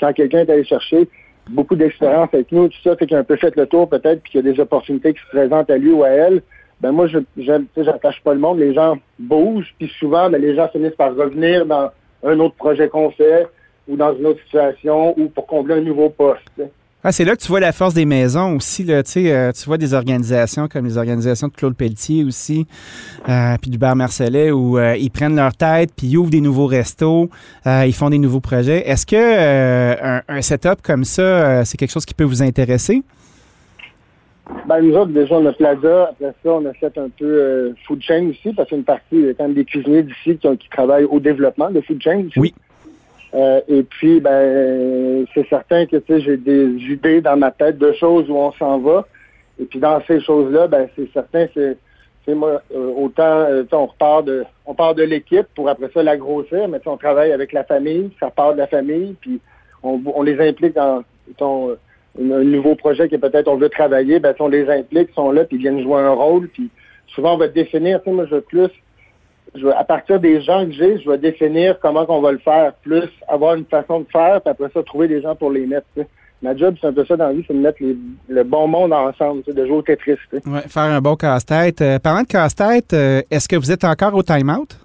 quand 0.00 0.12
quelqu'un 0.14 0.40
est 0.40 0.50
allé 0.50 0.64
chercher 0.64 1.06
beaucoup 1.48 1.76
d'expérience 1.76 2.28
avec 2.32 2.52
nous, 2.52 2.68
tout 2.68 2.78
ça, 2.82 2.96
fait 2.96 3.06
qu'il 3.06 3.16
a 3.16 3.20
un 3.20 3.24
peu 3.24 3.36
fait 3.36 3.54
le 3.56 3.66
tour 3.66 3.88
peut-être, 3.88 4.22
puis 4.22 4.32
qu'il 4.32 4.44
y 4.44 4.48
a 4.48 4.52
des 4.52 4.60
opportunités 4.60 5.14
qui 5.14 5.20
se 5.20 5.28
présentent 5.28 5.70
à 5.70 5.76
lui 5.76 5.90
ou 5.90 6.04
à 6.04 6.08
elle, 6.08 6.42
ben 6.80 6.92
moi, 6.92 7.06
je 7.08 7.18
j'attache 7.76 8.20
pas 8.22 8.34
le 8.34 8.40
monde. 8.40 8.58
Les 8.58 8.72
gens 8.72 8.98
bougent, 9.18 9.74
puis 9.78 9.90
souvent, 9.98 10.30
ben, 10.30 10.40
les 10.40 10.54
gens 10.54 10.68
finissent 10.68 10.94
par 10.94 11.14
revenir 11.14 11.66
dans 11.66 11.90
un 12.22 12.38
autre 12.38 12.54
projet 12.54 12.88
qu'on 12.88 13.10
fait, 13.10 13.48
ou 13.88 13.96
dans 13.96 14.14
une 14.14 14.26
autre 14.26 14.42
situation, 14.44 15.18
ou 15.18 15.28
pour 15.28 15.46
combler 15.46 15.76
un 15.76 15.80
nouveau 15.80 16.10
poste. 16.10 16.62
Ah, 17.04 17.12
c'est 17.12 17.24
là 17.24 17.36
que 17.36 17.40
tu 17.40 17.48
vois 17.48 17.60
la 17.60 17.72
force 17.72 17.94
des 17.94 18.04
maisons 18.04 18.56
aussi. 18.56 18.82
Là, 18.82 19.02
tu 19.04 19.12
sais, 19.12 19.32
euh, 19.32 19.52
tu 19.52 19.64
vois 19.66 19.78
des 19.78 19.94
organisations 19.94 20.66
comme 20.66 20.84
les 20.84 20.98
organisations 20.98 21.46
de 21.46 21.52
Claude 21.52 21.76
Pelletier 21.76 22.24
aussi, 22.24 22.66
euh, 23.28 23.54
puis 23.62 23.70
du 23.70 23.78
Bar 23.78 23.94
Marcelet, 23.94 24.50
où 24.50 24.78
euh, 24.78 24.96
ils 24.96 25.10
prennent 25.10 25.36
leur 25.36 25.54
tête, 25.54 25.90
puis 25.96 26.08
ils 26.08 26.16
ouvrent 26.16 26.30
des 26.30 26.40
nouveaux 26.40 26.66
restos, 26.66 27.30
euh, 27.66 27.84
ils 27.86 27.94
font 27.94 28.10
des 28.10 28.18
nouveaux 28.18 28.40
projets. 28.40 28.88
Est-ce 28.88 29.06
que 29.06 29.16
un, 29.16 30.22
un 30.28 30.42
setup 30.42 30.82
comme 30.82 31.04
ça, 31.04 31.64
c'est 31.64 31.76
quelque 31.76 31.92
chose 31.92 32.04
qui 32.04 32.14
peut 32.14 32.24
vous 32.24 32.42
intéresser? 32.42 33.02
Ben, 34.66 34.80
nous 34.80 34.94
autres, 34.94 35.12
déjà, 35.12 35.34
on 35.36 35.46
a 35.46 35.52
Plaza. 35.52 36.10
Après 36.10 36.34
ça, 36.42 36.50
on 36.50 36.64
a 36.66 36.72
fait 36.72 36.96
un 36.98 37.08
peu 37.18 37.24
euh, 37.24 37.72
food 37.86 38.02
chain 38.02 38.28
aussi, 38.30 38.52
parce 38.54 38.68
qu'une 38.70 38.84
partie, 38.84 39.04
il 39.12 39.26
y 39.26 39.28
a 39.28 39.34
quand 39.34 39.44
même 39.44 39.54
des 39.54 39.64
cuisiniers 39.64 40.02
d'ici 40.02 40.36
qui, 40.36 40.56
qui 40.56 40.68
travaillent 40.70 41.04
au 41.04 41.20
développement 41.20 41.70
de 41.70 41.80
food 41.80 42.02
chain 42.02 42.24
aussi. 42.26 42.38
Oui. 42.38 42.54
Euh, 43.34 43.60
et 43.68 43.82
puis, 43.82 44.20
ben, 44.20 45.26
c'est 45.34 45.46
certain 45.48 45.86
que, 45.86 45.98
j'ai 46.08 46.36
des 46.36 46.66
idées 46.90 47.20
dans 47.20 47.36
ma 47.36 47.50
tête 47.50 47.78
de 47.78 47.92
choses 47.92 48.28
où 48.30 48.36
on 48.36 48.52
s'en 48.52 48.78
va. 48.78 49.06
Et 49.60 49.64
puis, 49.64 49.78
dans 49.78 50.00
ces 50.06 50.20
choses-là, 50.20 50.66
ben, 50.66 50.88
c'est 50.96 51.12
certain, 51.12 51.46
c'est, 51.54 51.76
moi, 52.34 52.60
euh, 52.74 52.92
autant, 52.94 53.22
euh, 53.22 53.64
on 53.72 53.86
repart 53.86 54.24
de, 54.24 54.44
on 54.66 54.74
part 54.74 54.94
de 54.94 55.02
l'équipe 55.02 55.46
pour 55.54 55.68
après 55.68 55.90
ça 55.94 56.02
la 56.02 56.18
grossir, 56.18 56.68
mais 56.68 56.78
on 56.84 56.98
travaille 56.98 57.32
avec 57.32 57.52
la 57.52 57.64
famille, 57.64 58.10
ça 58.20 58.30
part 58.30 58.52
de 58.52 58.58
la 58.58 58.66
famille, 58.66 59.16
puis 59.18 59.40
on, 59.82 59.98
on 60.14 60.22
les 60.22 60.38
implique 60.46 60.74
dans, 60.74 61.02
ton, 61.38 61.76
un, 62.20 62.44
nouveau 62.44 62.74
projet 62.74 63.08
que 63.08 63.16
peut-être 63.16 63.48
on 63.48 63.56
veut 63.56 63.68
travailler, 63.68 64.18
ben, 64.18 64.34
on 64.40 64.48
les 64.48 64.68
implique, 64.68 65.10
sont 65.14 65.30
là, 65.30 65.44
puis 65.44 65.56
ils 65.56 65.60
viennent 65.60 65.82
jouer 65.82 66.00
un 66.00 66.10
rôle, 66.10 66.48
puis 66.48 66.68
souvent 67.06 67.34
on 67.34 67.38
va 67.38 67.48
définir, 67.48 68.02
tu 68.02 68.10
sais, 68.10 68.16
moi 68.16 68.26
je 68.26 68.36
veux 68.36 68.40
plus, 68.40 68.70
je 69.54 69.66
à 69.68 69.84
partir 69.84 70.20
des 70.20 70.40
gens 70.40 70.64
que 70.66 70.72
j'ai, 70.72 70.98
je 71.00 71.08
vais 71.10 71.18
définir 71.18 71.78
comment 71.80 72.04
qu'on 72.06 72.20
va 72.20 72.32
le 72.32 72.38
faire, 72.38 72.72
plus 72.82 73.08
avoir 73.28 73.54
une 73.54 73.64
façon 73.64 74.00
de 74.00 74.06
faire, 74.12 74.40
puis 74.40 74.50
après 74.50 74.68
ça, 74.74 74.82
trouver 74.82 75.08
des 75.08 75.20
gens 75.22 75.34
pour 75.34 75.50
les 75.50 75.66
mettre. 75.66 75.86
Ma 76.40 76.56
job, 76.56 76.76
c'est 76.80 76.86
un 76.86 76.92
peu 76.92 77.04
ça 77.04 77.16
dans 77.16 77.26
la 77.26 77.32
vie, 77.32 77.44
c'est 77.48 77.54
de 77.54 77.58
mettre 77.58 77.78
les- 77.80 77.96
le 78.28 78.44
bon 78.44 78.68
monde 78.68 78.92
ensemble, 78.92 79.42
de 79.44 79.66
jouer 79.66 79.76
au 79.76 79.82
Tetris. 79.82 80.16
Ouais, 80.46 80.60
faire 80.68 80.82
un 80.84 81.00
bon 81.00 81.16
casse-tête. 81.16 81.80
Euh, 81.82 81.98
parlant 81.98 82.22
de 82.22 82.28
casse-tête, 82.28 82.92
euh, 82.92 83.22
est-ce 83.30 83.48
que 83.48 83.56
vous 83.56 83.72
êtes 83.72 83.82
encore 83.82 84.14
au 84.14 84.22
time-out? 84.22 84.76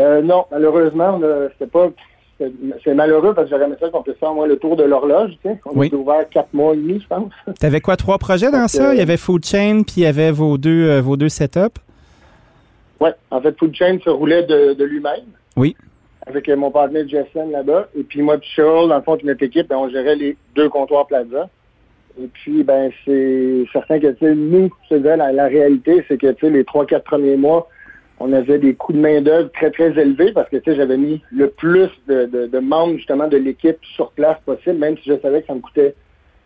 Euh, 0.00 0.20
non, 0.22 0.44
malheureusement, 0.50 1.18
c'était 1.52 1.70
pas. 1.70 1.88
c'est- 2.38 2.52
C'est 2.84 2.92
malheureux 2.92 3.32
parce 3.32 3.48
que 3.48 3.54
j'aurais 3.54 3.64
aimé 3.66 3.76
ça 3.80 3.88
qu'on 3.88 4.02
puisse 4.02 4.18
faire 4.18 4.34
moins 4.34 4.46
le 4.46 4.58
tour 4.58 4.76
de 4.76 4.82
l'horloge. 4.84 5.30
Tu 5.42 5.48
sais. 5.48 5.58
On 5.64 5.78
Oui. 5.78 5.86
était 5.86 5.96
ouvert 5.96 6.28
quatre 6.28 6.52
mois 6.52 6.74
et 6.74 6.76
demi, 6.76 7.00
je 7.00 7.06
pense. 7.06 7.32
T'avais 7.58 7.80
quoi, 7.80 7.96
trois 7.96 8.18
projets 8.18 8.50
dans 8.50 8.60
Donc, 8.60 8.68
ça? 8.68 8.92
Il 8.92 8.98
y 8.98 9.02
avait 9.02 9.16
Food 9.16 9.42
Chain, 9.46 9.80
puis 9.86 9.94
il 9.98 10.02
y 10.02 10.06
avait 10.06 10.30
vos 10.32 10.58
deux, 10.58 10.98
vos 11.00 11.16
deux 11.16 11.30
setups? 11.30 11.80
Ouais, 13.00 13.12
en 13.30 13.40
fait, 13.40 13.58
Food 13.58 13.74
Chain 13.74 13.98
se 14.02 14.10
roulait 14.10 14.44
de, 14.44 14.74
de 14.74 14.84
lui-même. 14.84 15.26
Oui. 15.56 15.76
Avec 16.26 16.48
euh, 16.48 16.56
mon 16.56 16.70
partenaire 16.70 17.08
Jessen 17.08 17.50
là-bas. 17.50 17.88
Et 17.96 18.02
puis 18.02 18.22
moi, 18.22 18.38
Cheryl, 18.40 18.88
dans 18.88 18.96
le 18.96 19.02
fond, 19.02 19.18
notre 19.22 19.42
équipe, 19.42 19.68
ben, 19.68 19.76
on 19.76 19.88
gérait 19.88 20.16
les 20.16 20.36
deux 20.54 20.68
comptoirs 20.68 21.06
Plaza. 21.06 21.48
Et 22.18 22.28
puis, 22.28 22.62
ben, 22.64 22.90
c'est 23.04 23.64
certain 23.72 24.00
que, 24.00 24.06
tu 24.06 24.24
sais, 24.24 24.34
nous, 24.34 24.70
dirais, 24.90 25.18
la, 25.18 25.32
la 25.32 25.46
réalité, 25.46 26.02
c'est 26.08 26.18
que, 26.18 26.32
tu 26.32 26.46
sais, 26.46 26.50
les 26.50 26.64
trois, 26.64 26.86
quatre 26.86 27.04
premiers 27.04 27.36
mois, 27.36 27.68
on 28.18 28.32
avait 28.32 28.58
des 28.58 28.74
coûts 28.74 28.94
de 28.94 28.98
main-d'œuvre 28.98 29.50
très, 29.52 29.70
très 29.70 29.90
élevés 30.00 30.32
parce 30.32 30.48
que, 30.48 30.56
tu 30.56 30.70
sais, 30.70 30.76
j'avais 30.76 30.96
mis 30.96 31.20
le 31.30 31.50
plus 31.50 31.90
de, 32.08 32.24
de, 32.24 32.46
de 32.46 32.58
membres, 32.58 32.96
justement, 32.96 33.28
de 33.28 33.36
l'équipe 33.36 33.76
sur 33.94 34.10
place 34.12 34.38
possible, 34.46 34.78
même 34.78 34.96
si 34.96 35.10
je 35.10 35.18
savais 35.20 35.42
que 35.42 35.48
ça 35.48 35.54
me 35.54 35.60
coûtait 35.60 35.94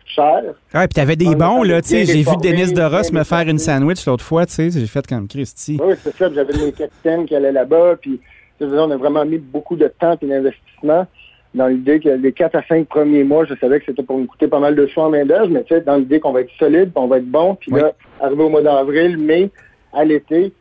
cher. 0.05 0.41
Ah, 0.73 0.87
puis 0.87 0.95
t'avais 0.95 1.15
des 1.15 1.29
On 1.29 1.33
bons, 1.33 1.63
là, 1.63 1.81
tu 1.81 1.89
sais. 1.89 2.05
J'ai 2.05 2.21
vu 2.23 2.37
Denis 2.41 2.73
Doros 2.73 3.11
me 3.11 3.23
faire 3.23 3.47
une 3.47 3.59
sandwich 3.59 4.05
l'autre 4.05 4.23
fois, 4.23 4.45
tu 4.45 4.53
sais. 4.53 4.71
J'ai 4.71 4.87
fait 4.87 5.05
comme 5.07 5.27
Christy. 5.27 5.79
Oui, 5.81 5.95
c'est 6.03 6.15
ça. 6.15 6.31
J'avais 6.33 6.53
mes 6.53 6.71
capitaines 6.71 7.25
qui 7.25 7.35
allaient 7.35 7.51
là-bas. 7.51 7.97
Puis, 8.01 8.19
on 8.59 8.91
a 8.91 8.97
vraiment 8.97 9.25
mis 9.25 9.37
beaucoup 9.37 9.75
de 9.75 9.87
temps 9.87 10.17
et 10.21 10.25
d'investissement 10.25 11.07
dans 11.53 11.67
l'idée 11.67 11.99
que 11.99 12.09
les 12.09 12.31
quatre 12.31 12.55
à 12.55 12.63
cinq 12.63 12.87
premiers 12.87 13.23
mois, 13.23 13.45
je 13.45 13.55
savais 13.55 13.79
que 13.79 13.85
c'était 13.85 14.03
pour 14.03 14.17
nous 14.17 14.25
coûter 14.25 14.47
pas 14.47 14.59
mal 14.59 14.75
de 14.75 14.87
choix 14.87 15.05
en 15.05 15.09
main-d'œuvre, 15.09 15.49
mais 15.49 15.63
tu 15.63 15.73
sais, 15.73 15.81
dans 15.81 15.97
l'idée 15.97 16.19
qu'on 16.19 16.31
va 16.31 16.41
être 16.41 16.51
solide, 16.57 16.91
puis 16.93 17.03
on 17.03 17.07
va 17.07 17.17
être 17.17 17.29
bon. 17.29 17.55
Puis 17.55 17.71
là, 17.71 17.93
arrivé 18.21 18.43
au 18.43 18.49
mois 18.49 18.61
d'avril, 18.61 19.17
mai, 19.17 19.49
à 19.93 20.05
l'été, 20.05 20.53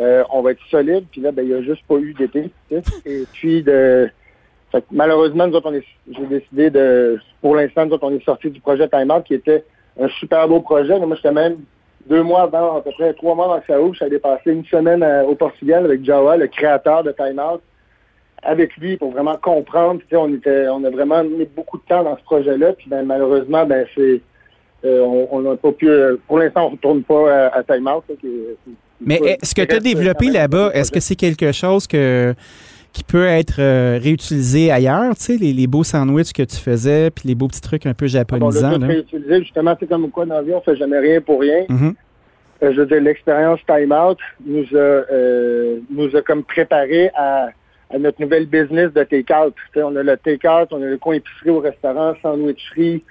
euh, 0.00 0.24
on 0.32 0.42
va 0.42 0.52
être 0.52 0.62
solide. 0.70 1.04
Puis 1.10 1.20
là, 1.20 1.32
ben, 1.32 1.42
il 1.42 1.48
n'y 1.48 1.54
a 1.54 1.62
juste 1.62 1.82
pas 1.86 1.96
eu 1.96 2.14
d'été. 2.14 2.50
Et 2.70 3.24
puis, 3.32 3.62
de, 3.62 4.08
fait 4.72 4.80
que 4.82 4.86
malheureusement, 4.90 5.46
nous 5.46 5.54
autres, 5.54 5.70
on 5.70 5.74
est, 5.74 5.84
j'ai 6.10 6.26
décidé 6.26 6.70
de, 6.70 7.18
pour 7.40 7.56
l'instant, 7.56 7.86
nous 7.86 7.92
autres, 7.94 8.06
on 8.06 8.14
est 8.14 8.24
sorti 8.24 8.50
du 8.50 8.60
projet 8.60 8.88
Time 8.88 9.10
Out, 9.10 9.24
qui 9.24 9.34
était 9.34 9.64
un 10.00 10.08
super 10.20 10.46
beau 10.48 10.60
projet. 10.60 10.98
Mais 11.00 11.06
moi, 11.06 11.16
j'étais 11.16 11.32
même 11.32 11.56
deux 12.08 12.22
mois 12.22 12.42
avant, 12.42 12.76
à 12.76 12.80
peu 12.82 12.90
près 12.92 13.12
trois 13.14 13.34
mois 13.34 13.46
avant 13.46 13.60
que 13.60 13.66
ça 13.66 13.80
ouvre, 13.80 13.94
j'allais 13.94 14.18
passer 14.18 14.50
une 14.52 14.64
semaine 14.66 15.02
euh, 15.02 15.24
au 15.24 15.34
Portugal 15.34 15.84
avec 15.84 16.04
Jawa, 16.04 16.36
le 16.36 16.46
créateur 16.48 17.02
de 17.02 17.12
Time 17.12 17.38
Out, 17.38 17.60
avec 18.42 18.76
lui 18.76 18.96
pour 18.96 19.10
vraiment 19.10 19.36
comprendre. 19.36 20.00
Tu 20.00 20.06
sais, 20.10 20.16
on 20.16 20.32
était, 20.34 20.68
on 20.68 20.84
a 20.84 20.90
vraiment 20.90 21.24
mis 21.24 21.46
beaucoup 21.56 21.78
de 21.78 21.82
temps 21.88 22.04
dans 22.04 22.16
ce 22.16 22.22
projet-là. 22.24 22.72
Puis 22.74 22.88
ben, 22.88 23.04
malheureusement, 23.04 23.66
ben 23.66 23.84
c'est, 23.94 24.20
euh, 24.84 25.00
on 25.30 25.40
n'a 25.40 25.56
pas 25.56 25.72
pu. 25.72 25.88
euh, 25.88 26.16
pour 26.28 26.38
l'instant, 26.38 26.66
on 26.66 26.70
ne 26.70 26.76
retourne 26.76 27.02
pas 27.02 27.46
à, 27.48 27.56
à 27.58 27.62
Time 27.64 27.86
Out. 27.88 28.04
là, 28.08 28.14
qui 28.20 28.26
est- 28.28 28.56
qui- 28.64 28.76
Mais 29.00 29.20
est-ce 29.24 29.54
que 29.54 29.62
tu 29.62 29.74
as 29.74 29.80
développé 29.80 30.26
là-bas, 30.30 30.70
est-ce 30.74 30.90
que 30.92 31.00
c'est 31.00 31.16
quelque 31.16 31.52
chose 31.52 31.86
que, 31.86 32.34
qui 32.98 33.04
peut 33.04 33.26
être 33.26 33.60
euh, 33.60 33.98
réutilisé 34.02 34.70
ailleurs, 34.70 35.14
tu 35.16 35.22
sais, 35.22 35.36
les, 35.36 35.52
les 35.52 35.66
beaux 35.66 35.84
sandwichs 35.84 36.32
que 36.32 36.42
tu 36.42 36.56
faisais, 36.56 37.10
puis 37.10 37.28
les 37.28 37.34
beaux 37.34 37.48
petits 37.48 37.60
trucs 37.60 37.86
un 37.86 37.94
peu 37.94 38.04
On 38.04 38.08
l'a 38.08 38.12
japonisants, 38.12 38.74
tout 38.74 38.80
là? 38.80 38.86
réutilisé, 38.88 39.38
justement, 39.42 39.76
c'est 39.78 39.88
comme 39.88 40.10
quoi 40.10 40.26
dans 40.26 40.34
la 40.34 40.42
vie, 40.42 40.52
on 40.54 40.60
fait 40.60 40.76
jamais 40.76 40.98
rien 40.98 41.20
pour 41.20 41.40
rien. 41.40 41.64
Mhm. 41.68 41.94
Euh, 42.62 42.72
je 42.72 42.80
veux 42.80 42.86
dire, 42.86 43.00
l'expérience 43.00 43.60
Time 43.66 43.92
Out 43.92 44.18
nous 44.44 44.64
a, 44.74 44.76
euh, 44.76 45.78
nous 45.90 46.14
a 46.16 46.22
comme 46.22 46.42
préparé 46.42 47.10
à, 47.14 47.50
à 47.90 47.98
notre 47.98 48.20
nouvelle 48.20 48.46
business 48.46 48.92
de 48.92 49.04
take-out. 49.04 49.54
On 49.76 49.94
a 49.94 50.02
le 50.02 50.16
take-out, 50.16 50.68
on 50.72 50.82
a 50.82 50.86
le 50.86 50.98
coin 50.98 51.14
épicerie 51.14 51.50
au 51.50 51.60
restaurant, 51.60 52.14
sandwicherie, 52.20 53.04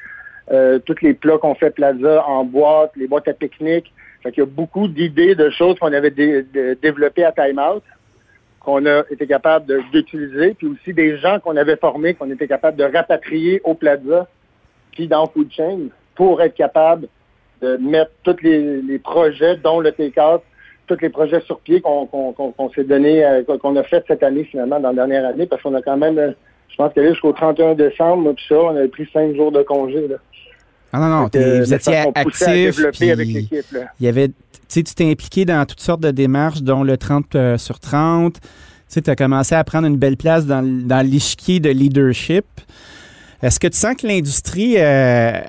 tous 0.85 0.95
les 1.01 1.13
plats 1.13 1.37
qu'on 1.37 1.55
fait 1.55 1.71
plaza 1.71 2.25
en 2.27 2.43
boîte, 2.43 2.91
les 2.97 3.07
boîtes 3.07 3.27
à 3.29 3.33
pique-nique. 3.33 3.91
Fait 4.23 4.31
qu'il 4.31 4.41
y 4.41 4.45
a 4.45 4.49
beaucoup 4.49 4.87
d'idées, 4.87 5.35
de 5.35 5.49
choses 5.49 5.77
qu'on 5.79 5.93
avait 5.93 6.09
dé- 6.11 6.45
développées 6.81 7.23
à 7.23 7.31
Time 7.31 7.59
Out, 7.59 7.83
qu'on 8.67 8.85
a 8.85 9.03
été 9.09 9.25
capable 9.25 9.81
d'utiliser, 9.93 10.53
puis 10.53 10.67
aussi 10.67 10.93
des 10.93 11.17
gens 11.19 11.39
qu'on 11.39 11.55
avait 11.55 11.77
formés, 11.77 12.15
qu'on 12.15 12.29
était 12.29 12.49
capable 12.49 12.75
de 12.75 12.83
rapatrier 12.83 13.61
au 13.63 13.75
plaza, 13.75 14.27
puis 14.91 15.07
dans 15.07 15.25
Food 15.27 15.49
Chain, 15.53 15.87
pour 16.15 16.41
être 16.41 16.53
capable 16.53 17.07
de 17.61 17.77
mettre 17.77 18.11
tous 18.23 18.35
les, 18.43 18.99
projets, 18.99 19.55
dont 19.55 19.79
le 19.79 19.93
take-out, 19.93 20.41
tous 20.85 20.97
les 21.01 21.07
projets 21.07 21.39
sur 21.45 21.61
pied 21.61 21.79
qu'on 21.79 22.69
s'est 22.75 22.83
donné, 22.83 23.23
euh, 23.23 23.43
qu'on 23.43 23.77
a 23.77 23.83
fait 23.83 24.03
cette 24.05 24.21
année 24.21 24.43
finalement, 24.43 24.81
dans 24.81 24.89
la 24.89 24.95
dernière 24.95 25.25
année, 25.25 25.45
parce 25.45 25.61
qu'on 25.61 25.73
a 25.73 25.81
quand 25.81 25.95
même, 25.95 26.19
euh, 26.19 26.31
je 26.67 26.75
pense 26.75 26.91
qu'aller 26.93 27.11
jusqu'au 27.11 27.31
31 27.31 27.73
décembre, 27.73 28.33
puis 28.33 28.45
ça, 28.49 28.59
on 28.59 28.75
avait 28.75 28.89
pris 28.89 29.07
cinq 29.13 29.33
jours 29.33 29.53
de 29.53 29.63
congé. 29.63 30.09
Là. 30.09 30.17
Ah 30.93 30.99
non, 30.99 31.07
non, 31.09 31.25
que, 31.25 31.31
t'es- 31.31 31.59
vous 31.59 31.73
étiez 31.73 31.95
actif, 32.15 32.47
développer 32.47 33.11
avec 33.11 33.27
puis 33.27 33.33
l'équipe. 33.51 33.71
là. 33.73 33.79
il 33.99 34.05
y 34.05 34.09
avait, 34.09 34.29
tu 34.29 34.33
sais, 34.67 34.83
tu 34.83 34.93
t'es 34.95 35.09
impliqué 35.11 35.45
dans 35.45 35.65
toutes 35.65 35.81
sortes 35.81 36.01
de 36.01 36.11
démarches, 36.11 36.61
dont 36.61 36.83
le 36.83 36.97
30 36.97 37.35
euh, 37.35 37.57
sur 37.57 37.79
30. 37.79 38.35
Tu 38.35 38.39
sais, 38.87 39.01
tu 39.01 39.09
as 39.09 39.15
commencé 39.15 39.53
à 39.53 39.63
prendre 39.63 39.85
une 39.87 39.97
belle 39.97 40.15
place 40.17 40.45
dans, 40.45 40.63
dans 40.63 41.05
l'échiquier 41.05 41.59
de 41.59 41.69
leadership. 41.69 42.45
Est-ce 43.43 43.59
que 43.59 43.67
tu 43.67 43.77
sens 43.77 43.95
que 43.95 44.07
l'industrie 44.07 44.75
euh, 44.77 45.39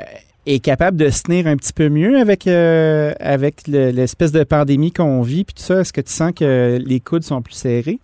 est 0.44 0.58
capable 0.58 0.96
de 0.96 1.08
se 1.08 1.22
tenir 1.22 1.46
un 1.46 1.56
petit 1.56 1.72
peu 1.72 1.88
mieux 1.88 2.18
avec, 2.18 2.46
euh, 2.48 3.12
avec 3.20 3.68
le- 3.68 3.90
l'espèce 3.90 4.32
de 4.32 4.42
pandémie 4.44 4.92
qu'on 4.92 5.22
vit, 5.22 5.44
puis 5.44 5.54
tout 5.54 5.62
ça? 5.62 5.80
Est-ce 5.80 5.92
que 5.92 6.00
tu 6.00 6.12
sens 6.12 6.32
que 6.34 6.78
les 6.84 6.98
coudes 7.00 7.22
sont 7.22 7.40
plus 7.42 7.54
serrés? 7.54 8.00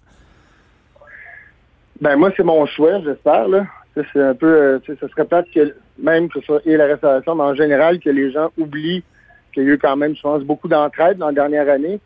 Ben 2.01 2.17
moi, 2.17 2.31
c'est 2.37 2.43
mon 2.45 2.65
choix, 2.67 3.01
j'espère. 3.05 3.49
Là. 3.49 3.67
C'est 3.95 4.21
un 4.21 4.35
peu, 4.35 4.47
euh, 4.47 4.79
ce 4.87 5.09
serait 5.09 5.25
peut-être 5.25 5.51
que 5.53 5.75
même 5.99 6.29
que 6.29 6.41
ce 6.41 6.47
soit 6.47 6.61
et 6.67 6.77
la 6.77 6.87
restauration, 6.87 7.35
mais 7.37 7.45
en 7.45 7.55
général, 7.55 8.01
que 8.01 8.11
les 8.11 8.33
gens 8.33 8.51
oublient 8.59 9.05
qu'il 9.53 9.63
y 9.63 9.67
a 9.67 9.75
eu 9.75 9.79
quand 9.79 9.97
même, 9.97 10.17
je 10.17 10.21
pense, 10.21 10.43
beaucoup 10.43 10.67
d'entraide 10.67 11.19
dans 11.19 11.29
la 11.29 11.33
dernière 11.33 11.69
année. 11.69 12.01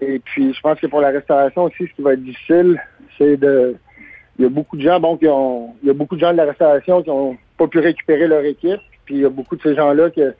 Et 0.00 0.18
puis, 0.18 0.52
je 0.52 0.60
pense 0.60 0.78
que 0.78 0.86
pour 0.86 1.00
la 1.00 1.08
restauration 1.08 1.64
aussi, 1.64 1.86
ce 1.86 1.94
qui 1.94 2.02
va 2.02 2.12
être 2.12 2.22
difficile, 2.22 2.80
c'est 3.16 3.36
de... 3.36 3.74
Il 4.38 4.44
y 4.44 4.46
a 4.46 4.50
beaucoup 4.50 4.76
de 4.76 4.82
gens, 4.82 5.00
bon, 5.00 5.16
qui 5.16 5.26
ont... 5.26 5.74
Il 5.82 5.88
y 5.88 5.90
a 5.90 5.94
beaucoup 5.94 6.14
de 6.14 6.20
gens 6.20 6.32
de 6.32 6.36
la 6.36 6.44
restauration 6.44 7.02
qui 7.02 7.08
n'ont 7.08 7.36
pas 7.56 7.66
pu 7.66 7.80
récupérer 7.80 8.28
leur 8.28 8.44
équipe. 8.44 8.80
Puis, 9.06 9.16
il 9.16 9.20
y 9.22 9.24
a 9.24 9.30
beaucoup 9.30 9.56
de 9.56 9.62
ces 9.62 9.74
gens-là 9.74 10.10
que 10.10 10.34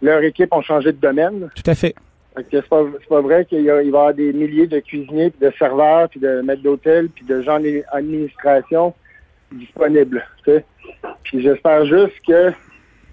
leur 0.00 0.22
équipe 0.22 0.54
ont 0.54 0.62
changé 0.62 0.92
de 0.92 0.98
domaine. 0.98 1.50
Tout 1.54 1.70
à 1.70 1.74
fait. 1.74 1.94
c'est 2.50 2.68
pas, 2.68 2.84
pas 3.08 3.20
vrai 3.20 3.44
qu'il 3.44 3.66
va 3.66 3.82
y 3.82 3.88
avoir 3.88 4.14
des 4.14 4.32
milliers 4.32 4.68
de 4.68 4.78
cuisiniers, 4.78 5.30
puis 5.30 5.46
de 5.46 5.52
serveurs, 5.58 6.08
puis 6.08 6.20
de 6.20 6.40
maîtres 6.40 6.62
d'hôtel, 6.62 7.08
puis 7.08 7.24
de 7.24 7.42
gens 7.42 7.58
en 7.58 7.96
administration 7.98 8.94
sais. 10.44 10.64
Puis 11.24 11.42
j'espère 11.42 11.84
juste 11.86 12.14
que, 12.26 12.52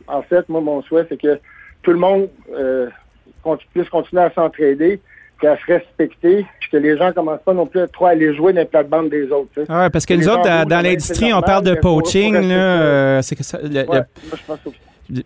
en 0.07 0.21
fait, 0.23 0.47
moi, 0.49 0.61
mon 0.61 0.81
souhait, 0.83 1.05
c'est 1.09 1.19
que 1.21 1.39
tout 1.81 1.91
le 1.91 1.97
monde 1.99 2.29
euh, 2.53 2.87
puisse 3.73 3.89
continuer 3.89 4.23
à 4.23 4.31
s'entraider, 4.31 4.99
qu'à 5.41 5.57
se 5.57 5.65
respecter, 5.65 6.45
puis 6.59 6.69
que 6.71 6.77
les 6.77 6.97
gens 6.97 7.13
commencent 7.13 7.41
pas 7.43 7.53
non 7.53 7.65
plus 7.65 7.79
à 7.81 7.87
trop 7.87 8.07
aller 8.07 8.35
jouer 8.35 8.51
dans 8.53 8.59
les 8.59 8.65
plates-bandes 8.67 9.09
des 9.09 9.31
autres. 9.31 9.49
Tu 9.53 9.61
sais. 9.61 9.67
Ah 9.69 9.83
ouais, 9.83 9.89
parce 9.89 10.05
que 10.05 10.13
Les 10.13 10.19
nous 10.25 10.29
autres, 10.29 10.65
dans, 10.65 10.81
l'industrie, 10.83 11.33
on 11.33 11.41
parle 11.41 11.63
de 11.63 11.75
poaching. 11.75 12.33
là, 12.35 12.81
euh, 12.81 13.21
c'est 13.21 13.35
que 13.35 13.43
ça, 13.43 13.57
le- 13.61 13.69
le- 13.69 13.79
Ouais, 13.79 13.85
moi, 13.87 14.03
je 14.33 14.43
pense 14.45 14.59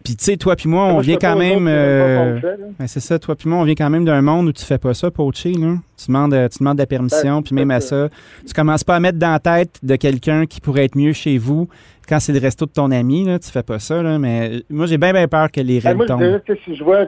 puis 0.03 0.15
tu 0.15 0.23
sais, 0.23 0.37
toi 0.37 0.55
puis 0.55 0.69
moi, 0.69 0.85
on 0.85 0.99
vient 0.99 1.17
quand 1.17 1.35
même. 1.35 1.67
euh, 1.67 2.39
ben, 2.79 2.87
c'est 2.87 2.99
ça, 2.99 3.19
toi 3.19 3.35
puis 3.35 3.49
moi, 3.49 3.59
on 3.59 3.63
vient 3.63 3.75
quand 3.75 3.89
même 3.89 4.05
d'un 4.05 4.21
monde 4.21 4.47
où 4.47 4.51
tu 4.53 4.63
fais 4.63 4.77
pas 4.77 4.93
ça, 4.93 5.11
poacher. 5.11 5.53
Là. 5.53 5.75
Tu 5.97 6.07
demandes, 6.07 6.33
euh, 6.33 6.47
tu 6.47 6.59
demandes 6.59 6.77
la 6.77 6.85
permission, 6.85 7.37
Ben, 7.37 7.43
puis 7.43 7.55
même 7.55 7.71
à 7.71 7.81
ça, 7.81 8.09
tu 8.47 8.53
commences 8.53 8.83
pas 8.83 8.95
à 8.95 8.99
mettre 8.99 9.19
dans 9.19 9.31
la 9.31 9.39
tête 9.39 9.79
de 9.83 9.95
quelqu'un 9.95 10.45
qui 10.45 10.61
pourrait 10.61 10.85
être 10.85 10.95
mieux 10.97 11.13
chez 11.13 11.37
vous 11.37 11.67
quand 12.07 12.19
c'est 12.19 12.33
le 12.33 12.39
resto 12.39 12.65
de 12.65 12.71
ton 12.71 12.91
ami. 12.91 13.25
Là, 13.25 13.39
tu 13.39 13.49
fais 13.51 13.63
pas 13.63 13.79
ça. 13.79 14.01
Là, 14.01 14.17
mais 14.19 14.49
euh, 14.51 14.59
moi, 14.69 14.85
j'ai 14.85 14.97
bien, 14.97 15.11
bien 15.13 15.27
peur 15.27 15.51
que 15.51 15.59
les 15.61 15.79
Ben, 15.79 15.89
règles 15.89 15.97
moi, 15.97 16.05
tombent. 16.07 16.41
sais, 16.47 16.59
si 16.65 16.75
je 16.75 16.83
vois, 16.83 17.05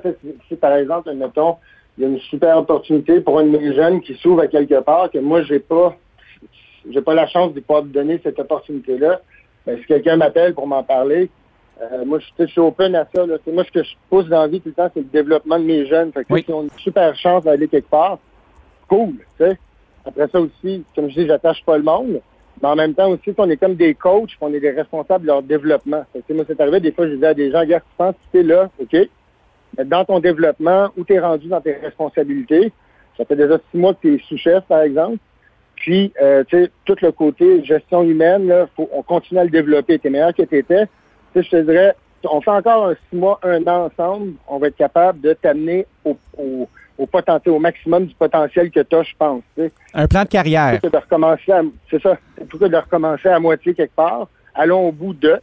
si, 0.48 0.56
par 0.56 0.74
exemple, 0.76 1.10
admettons, 1.10 1.56
il 1.98 2.04
y 2.04 2.08
a 2.08 2.10
une 2.10 2.20
super 2.20 2.58
opportunité 2.58 3.22
pour 3.22 3.40
un 3.40 3.44
de 3.46 3.58
mes 3.58 3.74
jeunes 3.74 4.02
qui 4.02 4.16
s'ouvre 4.16 4.42
à 4.42 4.48
quelque 4.48 4.82
part, 4.82 5.10
que 5.12 5.20
moi, 5.20 5.44
j'ai 5.44 5.60
pas, 5.60 5.96
j'ai 6.92 7.02
pas 7.02 7.14
la 7.14 7.28
chance 7.28 7.54
de 7.54 7.62
pouvoir 7.62 7.84
te 7.84 7.88
donner 7.88 8.20
cette 8.24 8.38
opportunité-là, 8.40 9.22
ben, 9.66 9.78
si 9.80 9.86
quelqu'un 9.86 10.18
m'appelle 10.18 10.54
pour 10.54 10.68
m'en 10.68 10.84
parler, 10.84 11.30
euh, 11.82 12.06
moi, 12.06 12.20
je, 12.20 12.46
je 12.46 12.50
suis 12.52 12.62
open 12.62 12.96
à 12.96 13.08
ça. 13.14 13.26
Là. 13.26 13.36
Moi, 13.52 13.64
ce 13.66 13.72
que 13.72 13.84
je 13.84 13.94
pousse 14.10 14.28
dans 14.28 14.42
la 14.42 14.48
vie 14.48 14.62
tout 14.62 14.70
le 14.70 14.76
temps, 14.76 14.90
c'est 14.94 15.02
le 15.02 15.06
développement 15.08 15.60
de 15.60 15.66
mes 15.66 15.86
jeunes. 15.86 16.12
Fait 16.12 16.24
que, 16.24 16.34
Oui. 16.34 16.44
s'ils 16.46 16.54
ont 16.54 16.64
une 16.64 16.70
super 16.78 17.16
chance 17.16 17.44
d'aller 17.44 17.68
quelque 17.68 17.90
part, 17.90 18.20
cool. 18.88 19.16
Après 20.06 20.28
ça 20.32 20.40
aussi, 20.40 20.84
comme 20.96 21.10
je 21.10 21.16
dis, 21.22 21.28
j'attache 21.28 21.64
pas 21.66 21.78
le 21.78 21.84
monde. 21.84 22.22
Mais 22.62 22.70
en 22.70 22.76
même 22.76 22.94
temps 22.94 23.10
aussi, 23.10 23.34
on 23.38 23.50
est 23.50 23.58
comme 23.58 23.76
des 23.76 23.94
coachs, 23.96 24.32
on 24.40 24.54
est 24.54 24.60
des 24.60 24.72
responsables 24.72 25.24
de 25.24 25.28
leur 25.28 25.42
développement. 25.44 26.06
Fait 26.14 26.20
que, 26.20 26.28
tu 26.28 26.28
sais, 26.28 26.34
moi, 26.36 26.46
c'est 26.48 26.62
arrivé, 26.62 26.80
des 26.80 26.92
fois, 26.94 27.08
je 27.08 27.14
disais 27.16 27.28
à 27.28 27.34
des 27.34 27.52
gens, 27.52 27.60
regarde, 27.60 27.84
tu 27.84 27.96
penses 27.98 28.16
que 28.32 28.38
là, 28.40 28.70
OK? 28.80 28.96
Mais 29.78 29.84
dans 29.84 30.06
ton 30.06 30.20
développement, 30.20 30.90
où 30.96 31.04
tu 31.04 31.14
es 31.14 31.20
rendu 31.20 31.48
dans 31.50 31.60
tes 31.60 31.74
responsabilités, 31.74 32.72
ça 33.18 33.26
fait 33.26 33.36
déjà 33.36 33.58
six 33.72 33.78
mois 33.78 33.94
que 33.94 34.00
tu 34.02 34.16
es 34.16 34.20
sous-chef, 34.30 34.64
par 34.66 34.82
exemple. 34.82 35.18
Puis, 35.76 36.14
euh, 36.22 36.46
tu 36.48 36.64
sais, 36.64 36.72
tout 36.86 36.96
le 37.02 37.12
côté 37.12 37.62
gestion 37.66 38.04
humaine, 38.04 38.48
là, 38.48 38.68
faut, 38.76 38.90
on 38.94 39.02
continue 39.02 39.40
à 39.42 39.44
le 39.44 39.50
développer. 39.50 40.00
Tu 40.00 40.08
es 40.08 40.10
meilleur 40.10 40.34
que 40.34 40.44
tu 40.44 40.58
étais. 40.58 40.86
Je 41.44 41.50
te 41.50 41.56
dirais, 41.62 41.96
on 42.30 42.42
fait 42.42 42.52
encore 42.52 42.88
un 42.88 42.96
six 43.10 43.16
mois, 43.16 43.40
un 43.44 43.62
an 43.68 43.90
ensemble, 43.92 44.34
on 44.48 44.58
va 44.58 44.68
être 44.68 44.78
capable 44.78 45.22
de 45.22 45.34
t'amener 45.34 45.86
au, 46.04 46.18
au, 46.38 46.68
au 46.98 47.06
potentiel, 47.06 47.54
au 47.54 47.60
maximum 47.60 48.06
du 48.06 48.16
potentiel 48.16 48.72
que 48.72 48.80
tu 48.80 48.96
as, 48.96 49.04
je 49.04 49.14
pense. 49.18 49.42
Un 49.94 50.08
plan 50.08 50.24
de 50.24 50.30
carrière. 50.30 50.80
Que 50.82 50.88
de 50.88 50.98
recommencer 50.98 51.52
c'est 51.92 52.02
ça, 52.02 52.18
plutôt 52.50 52.68
de 52.68 52.76
recommencer 52.78 53.28
à 53.30 53.40
moitié 53.40 53.74
quelque 53.74 53.96
part, 53.96 54.28
allons 54.56 54.88
au 54.88 54.92
bout 54.92 55.14
de, 55.14 55.40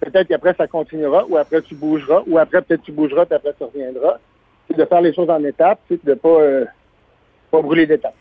peut-être 0.00 0.28
qu'après 0.28 0.54
ça 0.56 0.66
continuera, 0.66 1.24
ou 1.28 1.36
après 1.36 1.62
tu 1.62 1.74
bougeras, 1.74 2.22
ou 2.26 2.38
après 2.38 2.62
peut-être 2.62 2.82
tu 2.82 2.92
bougeras, 2.92 3.24
puis 3.26 3.34
après 3.34 3.54
tu 3.58 3.64
reviendras. 3.64 4.18
C'est 4.68 4.76
de 4.76 4.84
faire 4.84 5.00
les 5.00 5.12
choses 5.14 5.30
en 5.30 5.42
étapes, 5.44 5.80
c'est 5.88 6.04
de 6.04 6.14
pas, 6.14 6.28
euh, 6.28 6.64
pas 7.50 7.60
brûler 7.60 7.86
d'étapes. 7.86 8.14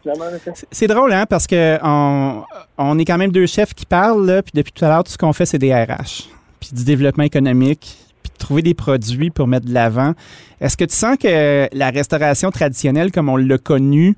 C'est- 0.43 0.65
C'est 0.71 0.87
drôle, 0.87 1.13
hein, 1.13 1.25
parce 1.29 1.45
que 1.45 1.77
on, 1.83 2.43
on 2.79 2.97
est 2.97 3.05
quand 3.05 3.17
même 3.19 3.31
deux 3.31 3.45
chefs 3.45 3.75
qui 3.75 3.85
parlent, 3.85 4.25
là, 4.25 4.41
puis 4.41 4.53
depuis 4.55 4.71
tout 4.71 4.83
à 4.83 4.87
l'heure, 4.87 5.03
tout 5.03 5.11
ce 5.11 5.17
qu'on 5.17 5.33
fait, 5.33 5.45
c'est 5.45 5.59
des 5.59 5.71
RH, 5.71 6.27
puis 6.59 6.71
du 6.73 6.83
développement 6.83 7.23
économique, 7.23 7.97
puis 8.23 8.31
de 8.33 8.37
trouver 8.37 8.61
des 8.61 8.73
produits 8.73 9.29
pour 9.29 9.47
mettre 9.47 9.65
de 9.65 9.73
l'avant. 9.73 10.13
Est-ce 10.61 10.75
que 10.75 10.85
tu 10.85 10.95
sens 10.95 11.17
que 11.17 11.67
la 11.73 11.89
restauration 11.89 12.51
traditionnelle, 12.51 13.11
comme 13.11 13.29
on 13.29 13.37
l'a 13.37 13.57
connue, 13.57 14.15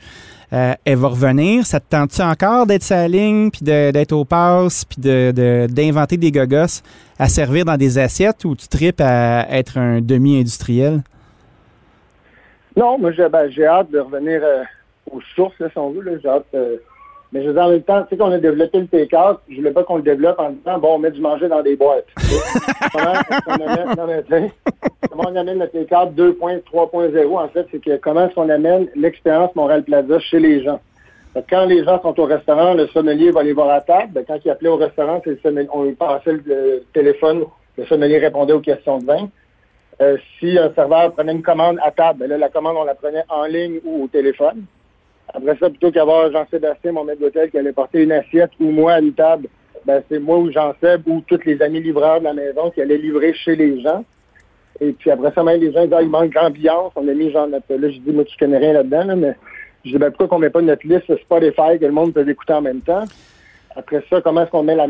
euh, 0.53 0.73
elle 0.83 0.97
va 0.97 1.07
revenir? 1.09 1.65
Ça 1.65 1.79
te 1.79 1.85
tente-tu 1.89 2.21
encore 2.21 2.65
d'être 2.65 2.83
sa 2.83 3.07
ligne, 3.07 3.51
puis 3.51 3.61
de- 3.63 3.91
d'être 3.91 4.11
au 4.11 4.25
passe, 4.25 4.85
puis 4.85 5.01
de- 5.01 5.31
de- 5.31 5.67
d'inventer 5.71 6.17
des 6.17 6.31
gogos 6.31 6.81
à 7.19 7.29
servir 7.29 7.63
dans 7.65 7.77
des 7.77 7.97
assiettes 7.97 8.43
ou 8.43 8.55
tu 8.55 8.67
tripes 8.67 9.01
à 9.01 9.47
être 9.51 9.77
un 9.77 10.01
demi-industriel? 10.01 11.03
Non, 12.75 12.97
moi, 12.97 13.11
j'ai 13.11 13.27
ben, 13.29 13.49
hâte 13.65 13.91
de 13.91 13.99
revenir 13.99 14.41
euh, 14.43 14.63
aux 15.11 15.21
sources, 15.35 15.59
là, 15.59 15.69
si 15.69 15.77
on 15.77 15.91
veut. 15.91 16.19
J'ai 16.21 16.29
hâte, 16.29 16.45
euh, 16.53 16.77
mais 17.31 17.41
je 17.41 17.47
veux 17.47 17.53
dire, 17.53 17.63
en 17.63 17.69
même 17.69 17.81
temps, 17.83 18.03
tu 18.03 18.09
sais 18.09 18.17
qu'on 18.17 18.31
a 18.31 18.37
développé 18.37 18.79
le 18.79 18.85
T4, 18.85 19.37
je 19.49 19.55
voulais 19.55 19.71
pas 19.71 19.83
qu'on 19.83 19.97
le 19.97 20.01
développe 20.01 20.39
en 20.39 20.49
disant, 20.49 20.79
bon, 20.79 20.95
on 20.95 20.99
met 20.99 21.11
du 21.11 21.21
manger 21.21 21.47
dans 21.47 21.61
des 21.61 21.75
boîtes. 21.75 22.07
Comment 22.91 23.13
est-ce 23.13 23.41
qu'on 23.45 23.53
amène, 23.53 23.95
non, 23.97 24.07
mais, 24.07 24.23
tu 24.23 24.29
sais, 24.29 24.51
comment 25.09 25.23
on 25.29 25.35
amène 25.35 25.59
le 25.59 25.65
T4 25.65 26.13
2.3.0, 26.13 27.37
en 27.37 27.47
fait, 27.49 27.67
c'est 27.71 27.81
que 27.83 27.97
comment 27.97 28.25
est-ce 28.25 28.35
qu'on 28.35 28.49
amène 28.49 28.87
l'expérience 28.95 29.55
Montréal 29.55 29.83
Plaza 29.83 30.19
chez 30.19 30.39
les 30.39 30.63
gens? 30.63 30.79
Quand 31.49 31.65
les 31.65 31.83
gens 31.85 32.01
sont 32.01 32.19
au 32.19 32.25
restaurant, 32.25 32.73
le 32.73 32.87
sommelier 32.87 33.31
va 33.31 33.43
les 33.43 33.53
voir 33.53 33.69
à 33.69 33.79
table. 33.79 34.11
Ben, 34.13 34.25
quand 34.27 34.37
il 34.43 34.51
appelait 34.51 34.69
au 34.69 34.75
restaurant, 34.75 35.21
le 35.25 35.37
sommelier, 35.37 35.69
on 35.71 35.83
lui 35.83 35.93
passait 35.93 36.33
le, 36.33 36.41
le 36.45 36.83
téléphone, 36.93 37.45
le 37.77 37.85
sommelier 37.85 38.17
répondait 38.17 38.53
aux 38.53 38.59
questions 38.59 38.99
de 38.99 39.05
vin. 39.05 39.29
Euh, 40.01 40.17
si 40.39 40.57
un 40.57 40.73
serveur 40.73 41.13
prenait 41.13 41.31
une 41.31 41.43
commande 41.43 41.77
à 41.83 41.91
table, 41.91 42.19
ben 42.19 42.29
là, 42.29 42.37
la 42.37 42.49
commande, 42.49 42.75
on 42.77 42.83
la 42.83 42.95
prenait 42.95 43.23
en 43.29 43.45
ligne 43.45 43.79
ou 43.85 44.03
au 44.03 44.07
téléphone. 44.07 44.65
Après 45.33 45.57
ça, 45.57 45.69
plutôt 45.69 45.91
qu'avoir 45.91 46.31
Jean-Sébastien, 46.31 46.91
mon 46.91 47.03
maître 47.03 47.21
d'hôtel, 47.21 47.49
qui 47.49 47.57
allait 47.57 47.71
porter 47.71 48.03
une 48.03 48.11
assiette 48.11 48.51
ou 48.59 48.71
moi 48.71 48.93
à 48.93 48.99
une 48.99 49.13
table, 49.13 49.47
ben, 49.85 50.03
c'est 50.09 50.19
moi 50.19 50.37
ou 50.37 50.51
Jean-Seb 50.51 51.07
ou 51.07 51.21
tous 51.25 51.39
les 51.45 51.61
amis 51.61 51.81
livreurs 51.81 52.19
de 52.19 52.25
la 52.25 52.33
maison 52.33 52.69
qui 52.71 52.81
allaient 52.81 52.97
livrer 52.97 53.33
chez 53.33 53.55
les 53.55 53.81
gens. 53.81 54.03
Et 54.79 54.91
puis 54.91 55.09
après 55.11 55.31
ça, 55.33 55.43
même 55.43 55.59
les 55.59 55.71
gens, 55.71 55.83
disaient, 55.83 55.95
Ah, 55.95 56.01
il 56.01 56.09
manque 56.09 56.33
d'ambiance. 56.33 56.91
On 56.95 57.07
a 57.07 57.13
mis 57.13 57.31
genre 57.31 57.47
notre... 57.47 57.73
Là, 57.73 57.89
je 57.89 57.97
dis, 57.99 58.11
moi, 58.11 58.25
tu 58.25 58.35
connais 58.37 58.57
rien 58.57 58.73
là-dedans, 58.73 59.05
là, 59.05 59.15
mais 59.15 59.35
je 59.85 59.91
dis, 59.91 59.97
ben, 59.97 60.09
pourquoi 60.09 60.27
qu'on 60.27 60.39
met 60.39 60.49
pas 60.49 60.61
notre 60.61 60.85
liste 60.87 61.15
Spotify 61.17 61.79
que 61.79 61.85
le 61.85 61.91
monde 61.91 62.13
peut 62.13 62.27
écouter 62.27 62.53
en 62.53 62.61
même 62.61 62.81
temps? 62.81 63.05
Après 63.75 64.03
ça, 64.09 64.19
comment 64.21 64.43
est-ce 64.43 64.51
qu'on 64.51 64.63
met 64.63 64.75
la, 64.75 64.87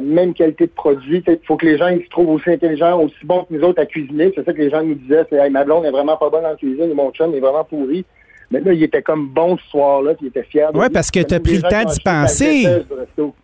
même 0.00 0.34
qualité 0.34 0.66
de 0.66 0.72
produit? 0.72 1.22
Il 1.26 1.38
faut 1.44 1.56
que 1.56 1.66
les 1.66 1.76
gens 1.76 1.88
ils 1.88 2.04
se 2.04 2.08
trouvent 2.10 2.30
aussi 2.30 2.48
intelligents, 2.48 3.00
aussi 3.02 3.16
bons 3.24 3.42
que 3.42 3.52
nous 3.52 3.64
autres 3.64 3.82
à 3.82 3.86
cuisiner. 3.86 4.32
C'est 4.34 4.44
ça 4.44 4.52
que 4.52 4.62
les 4.62 4.70
gens 4.70 4.84
nous 4.84 4.94
disaient. 4.94 5.24
C'est, 5.28 5.36
hey, 5.36 5.50
ma 5.50 5.64
blonde 5.64 5.84
est 5.84 5.90
vraiment 5.90 6.16
pas 6.16 6.30
bonne 6.30 6.46
en 6.46 6.54
cuisine, 6.54 6.94
mon 6.94 7.10
chum 7.10 7.34
est 7.34 7.40
vraiment 7.40 7.64
pourri. 7.64 8.04
Mais 8.54 8.60
là, 8.60 8.72
il 8.72 8.84
était 8.84 9.02
comme 9.02 9.28
bon 9.30 9.56
ce 9.56 9.68
soir-là, 9.70 10.14
puis 10.14 10.26
il 10.26 10.28
était 10.28 10.44
fier 10.44 10.70
lui. 10.72 10.88
parce 10.92 11.10
que 11.10 11.18
t'as 11.20 11.36
même 11.36 11.42
pris 11.42 11.56
le 11.56 11.62
temps 11.62 11.84
d'y 11.84 12.00
penser. 12.00 12.84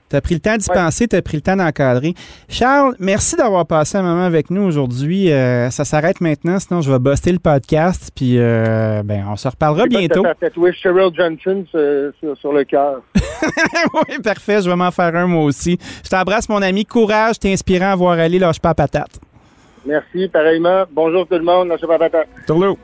Tu 0.08 0.16
as 0.16 0.20
pris 0.20 0.34
le 0.34 0.40
temps 0.40 0.56
d'y 0.56 0.68
penser, 0.68 1.08
tu 1.08 1.16
as 1.16 1.22
pris 1.22 1.36
le 1.36 1.40
temps 1.40 1.56
d'encadrer. 1.56 2.14
Charles, 2.48 2.94
merci 3.00 3.34
d'avoir 3.34 3.66
passé 3.66 3.98
un 3.98 4.02
moment 4.02 4.24
avec 4.24 4.50
nous 4.50 4.62
aujourd'hui. 4.62 5.32
Euh, 5.32 5.68
ça 5.70 5.84
s'arrête 5.84 6.20
maintenant, 6.20 6.60
sinon 6.60 6.80
je 6.80 6.92
vais 6.92 7.00
buster 7.00 7.32
le 7.32 7.40
podcast, 7.40 8.12
puis 8.14 8.38
euh, 8.38 9.02
ben, 9.04 9.24
on 9.28 9.34
se 9.34 9.48
reparlera 9.48 9.86
bientôt. 9.86 10.22
Cheryl 10.80 11.10
Johnson 11.12 11.64
sur, 11.68 12.12
sur- 12.20 12.36
sur 12.36 12.52
le 12.52 12.62
cœur. 12.62 13.02
oui, 13.16 14.18
parfait, 14.22 14.62
je 14.62 14.70
vais 14.70 14.76
m'en 14.76 14.92
faire 14.92 15.14
un 15.16 15.26
moi 15.26 15.42
aussi. 15.42 15.76
Je 16.04 16.08
t'embrasse, 16.08 16.48
mon 16.48 16.62
ami. 16.62 16.84
Courage, 16.84 17.40
t'es 17.40 17.52
inspirant 17.52 17.90
à 17.92 17.96
voir 17.96 18.16
aller, 18.16 18.38
lâche 18.38 18.60
pas 18.60 18.74
patate. 18.74 19.18
Merci, 19.84 20.28
pareillement. 20.28 20.84
Bonjour 20.92 21.26
tout 21.26 21.34
le 21.34 21.42
monde. 21.42 21.66
Lâchez 21.68 21.86
pas 21.88 21.98
patate. 21.98 22.28
Tourlou. 22.46 22.76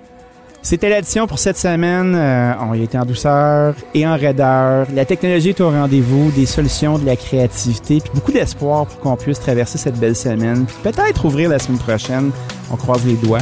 C'était 0.66 0.88
l'addition 0.88 1.28
pour 1.28 1.38
cette 1.38 1.58
semaine. 1.58 2.12
Euh, 2.16 2.52
on 2.60 2.74
y 2.74 2.82
était 2.82 2.98
en 2.98 3.04
douceur 3.04 3.76
et 3.94 4.04
en 4.04 4.16
raideur. 4.16 4.88
La 4.92 5.04
technologie 5.04 5.50
est 5.50 5.60
au 5.60 5.70
rendez-vous, 5.70 6.32
des 6.32 6.44
solutions, 6.44 6.98
de 6.98 7.06
la 7.06 7.14
créativité, 7.14 8.00
puis 8.00 8.10
beaucoup 8.12 8.32
d'espoir 8.32 8.84
pour 8.84 8.98
qu'on 8.98 9.16
puisse 9.16 9.38
traverser 9.38 9.78
cette 9.78 9.94
belle 10.00 10.16
semaine. 10.16 10.66
Puis 10.66 10.76
peut-être 10.82 11.24
ouvrir 11.24 11.50
la 11.50 11.60
semaine 11.60 11.78
prochaine. 11.78 12.32
On 12.72 12.74
croise 12.74 13.06
les 13.06 13.14
doigts. 13.14 13.38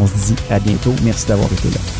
On 0.00 0.04
se 0.08 0.32
dit 0.32 0.36
à 0.50 0.58
bientôt. 0.58 0.92
Merci 1.04 1.28
d'avoir 1.28 1.46
été 1.52 1.68
là. 1.68 1.93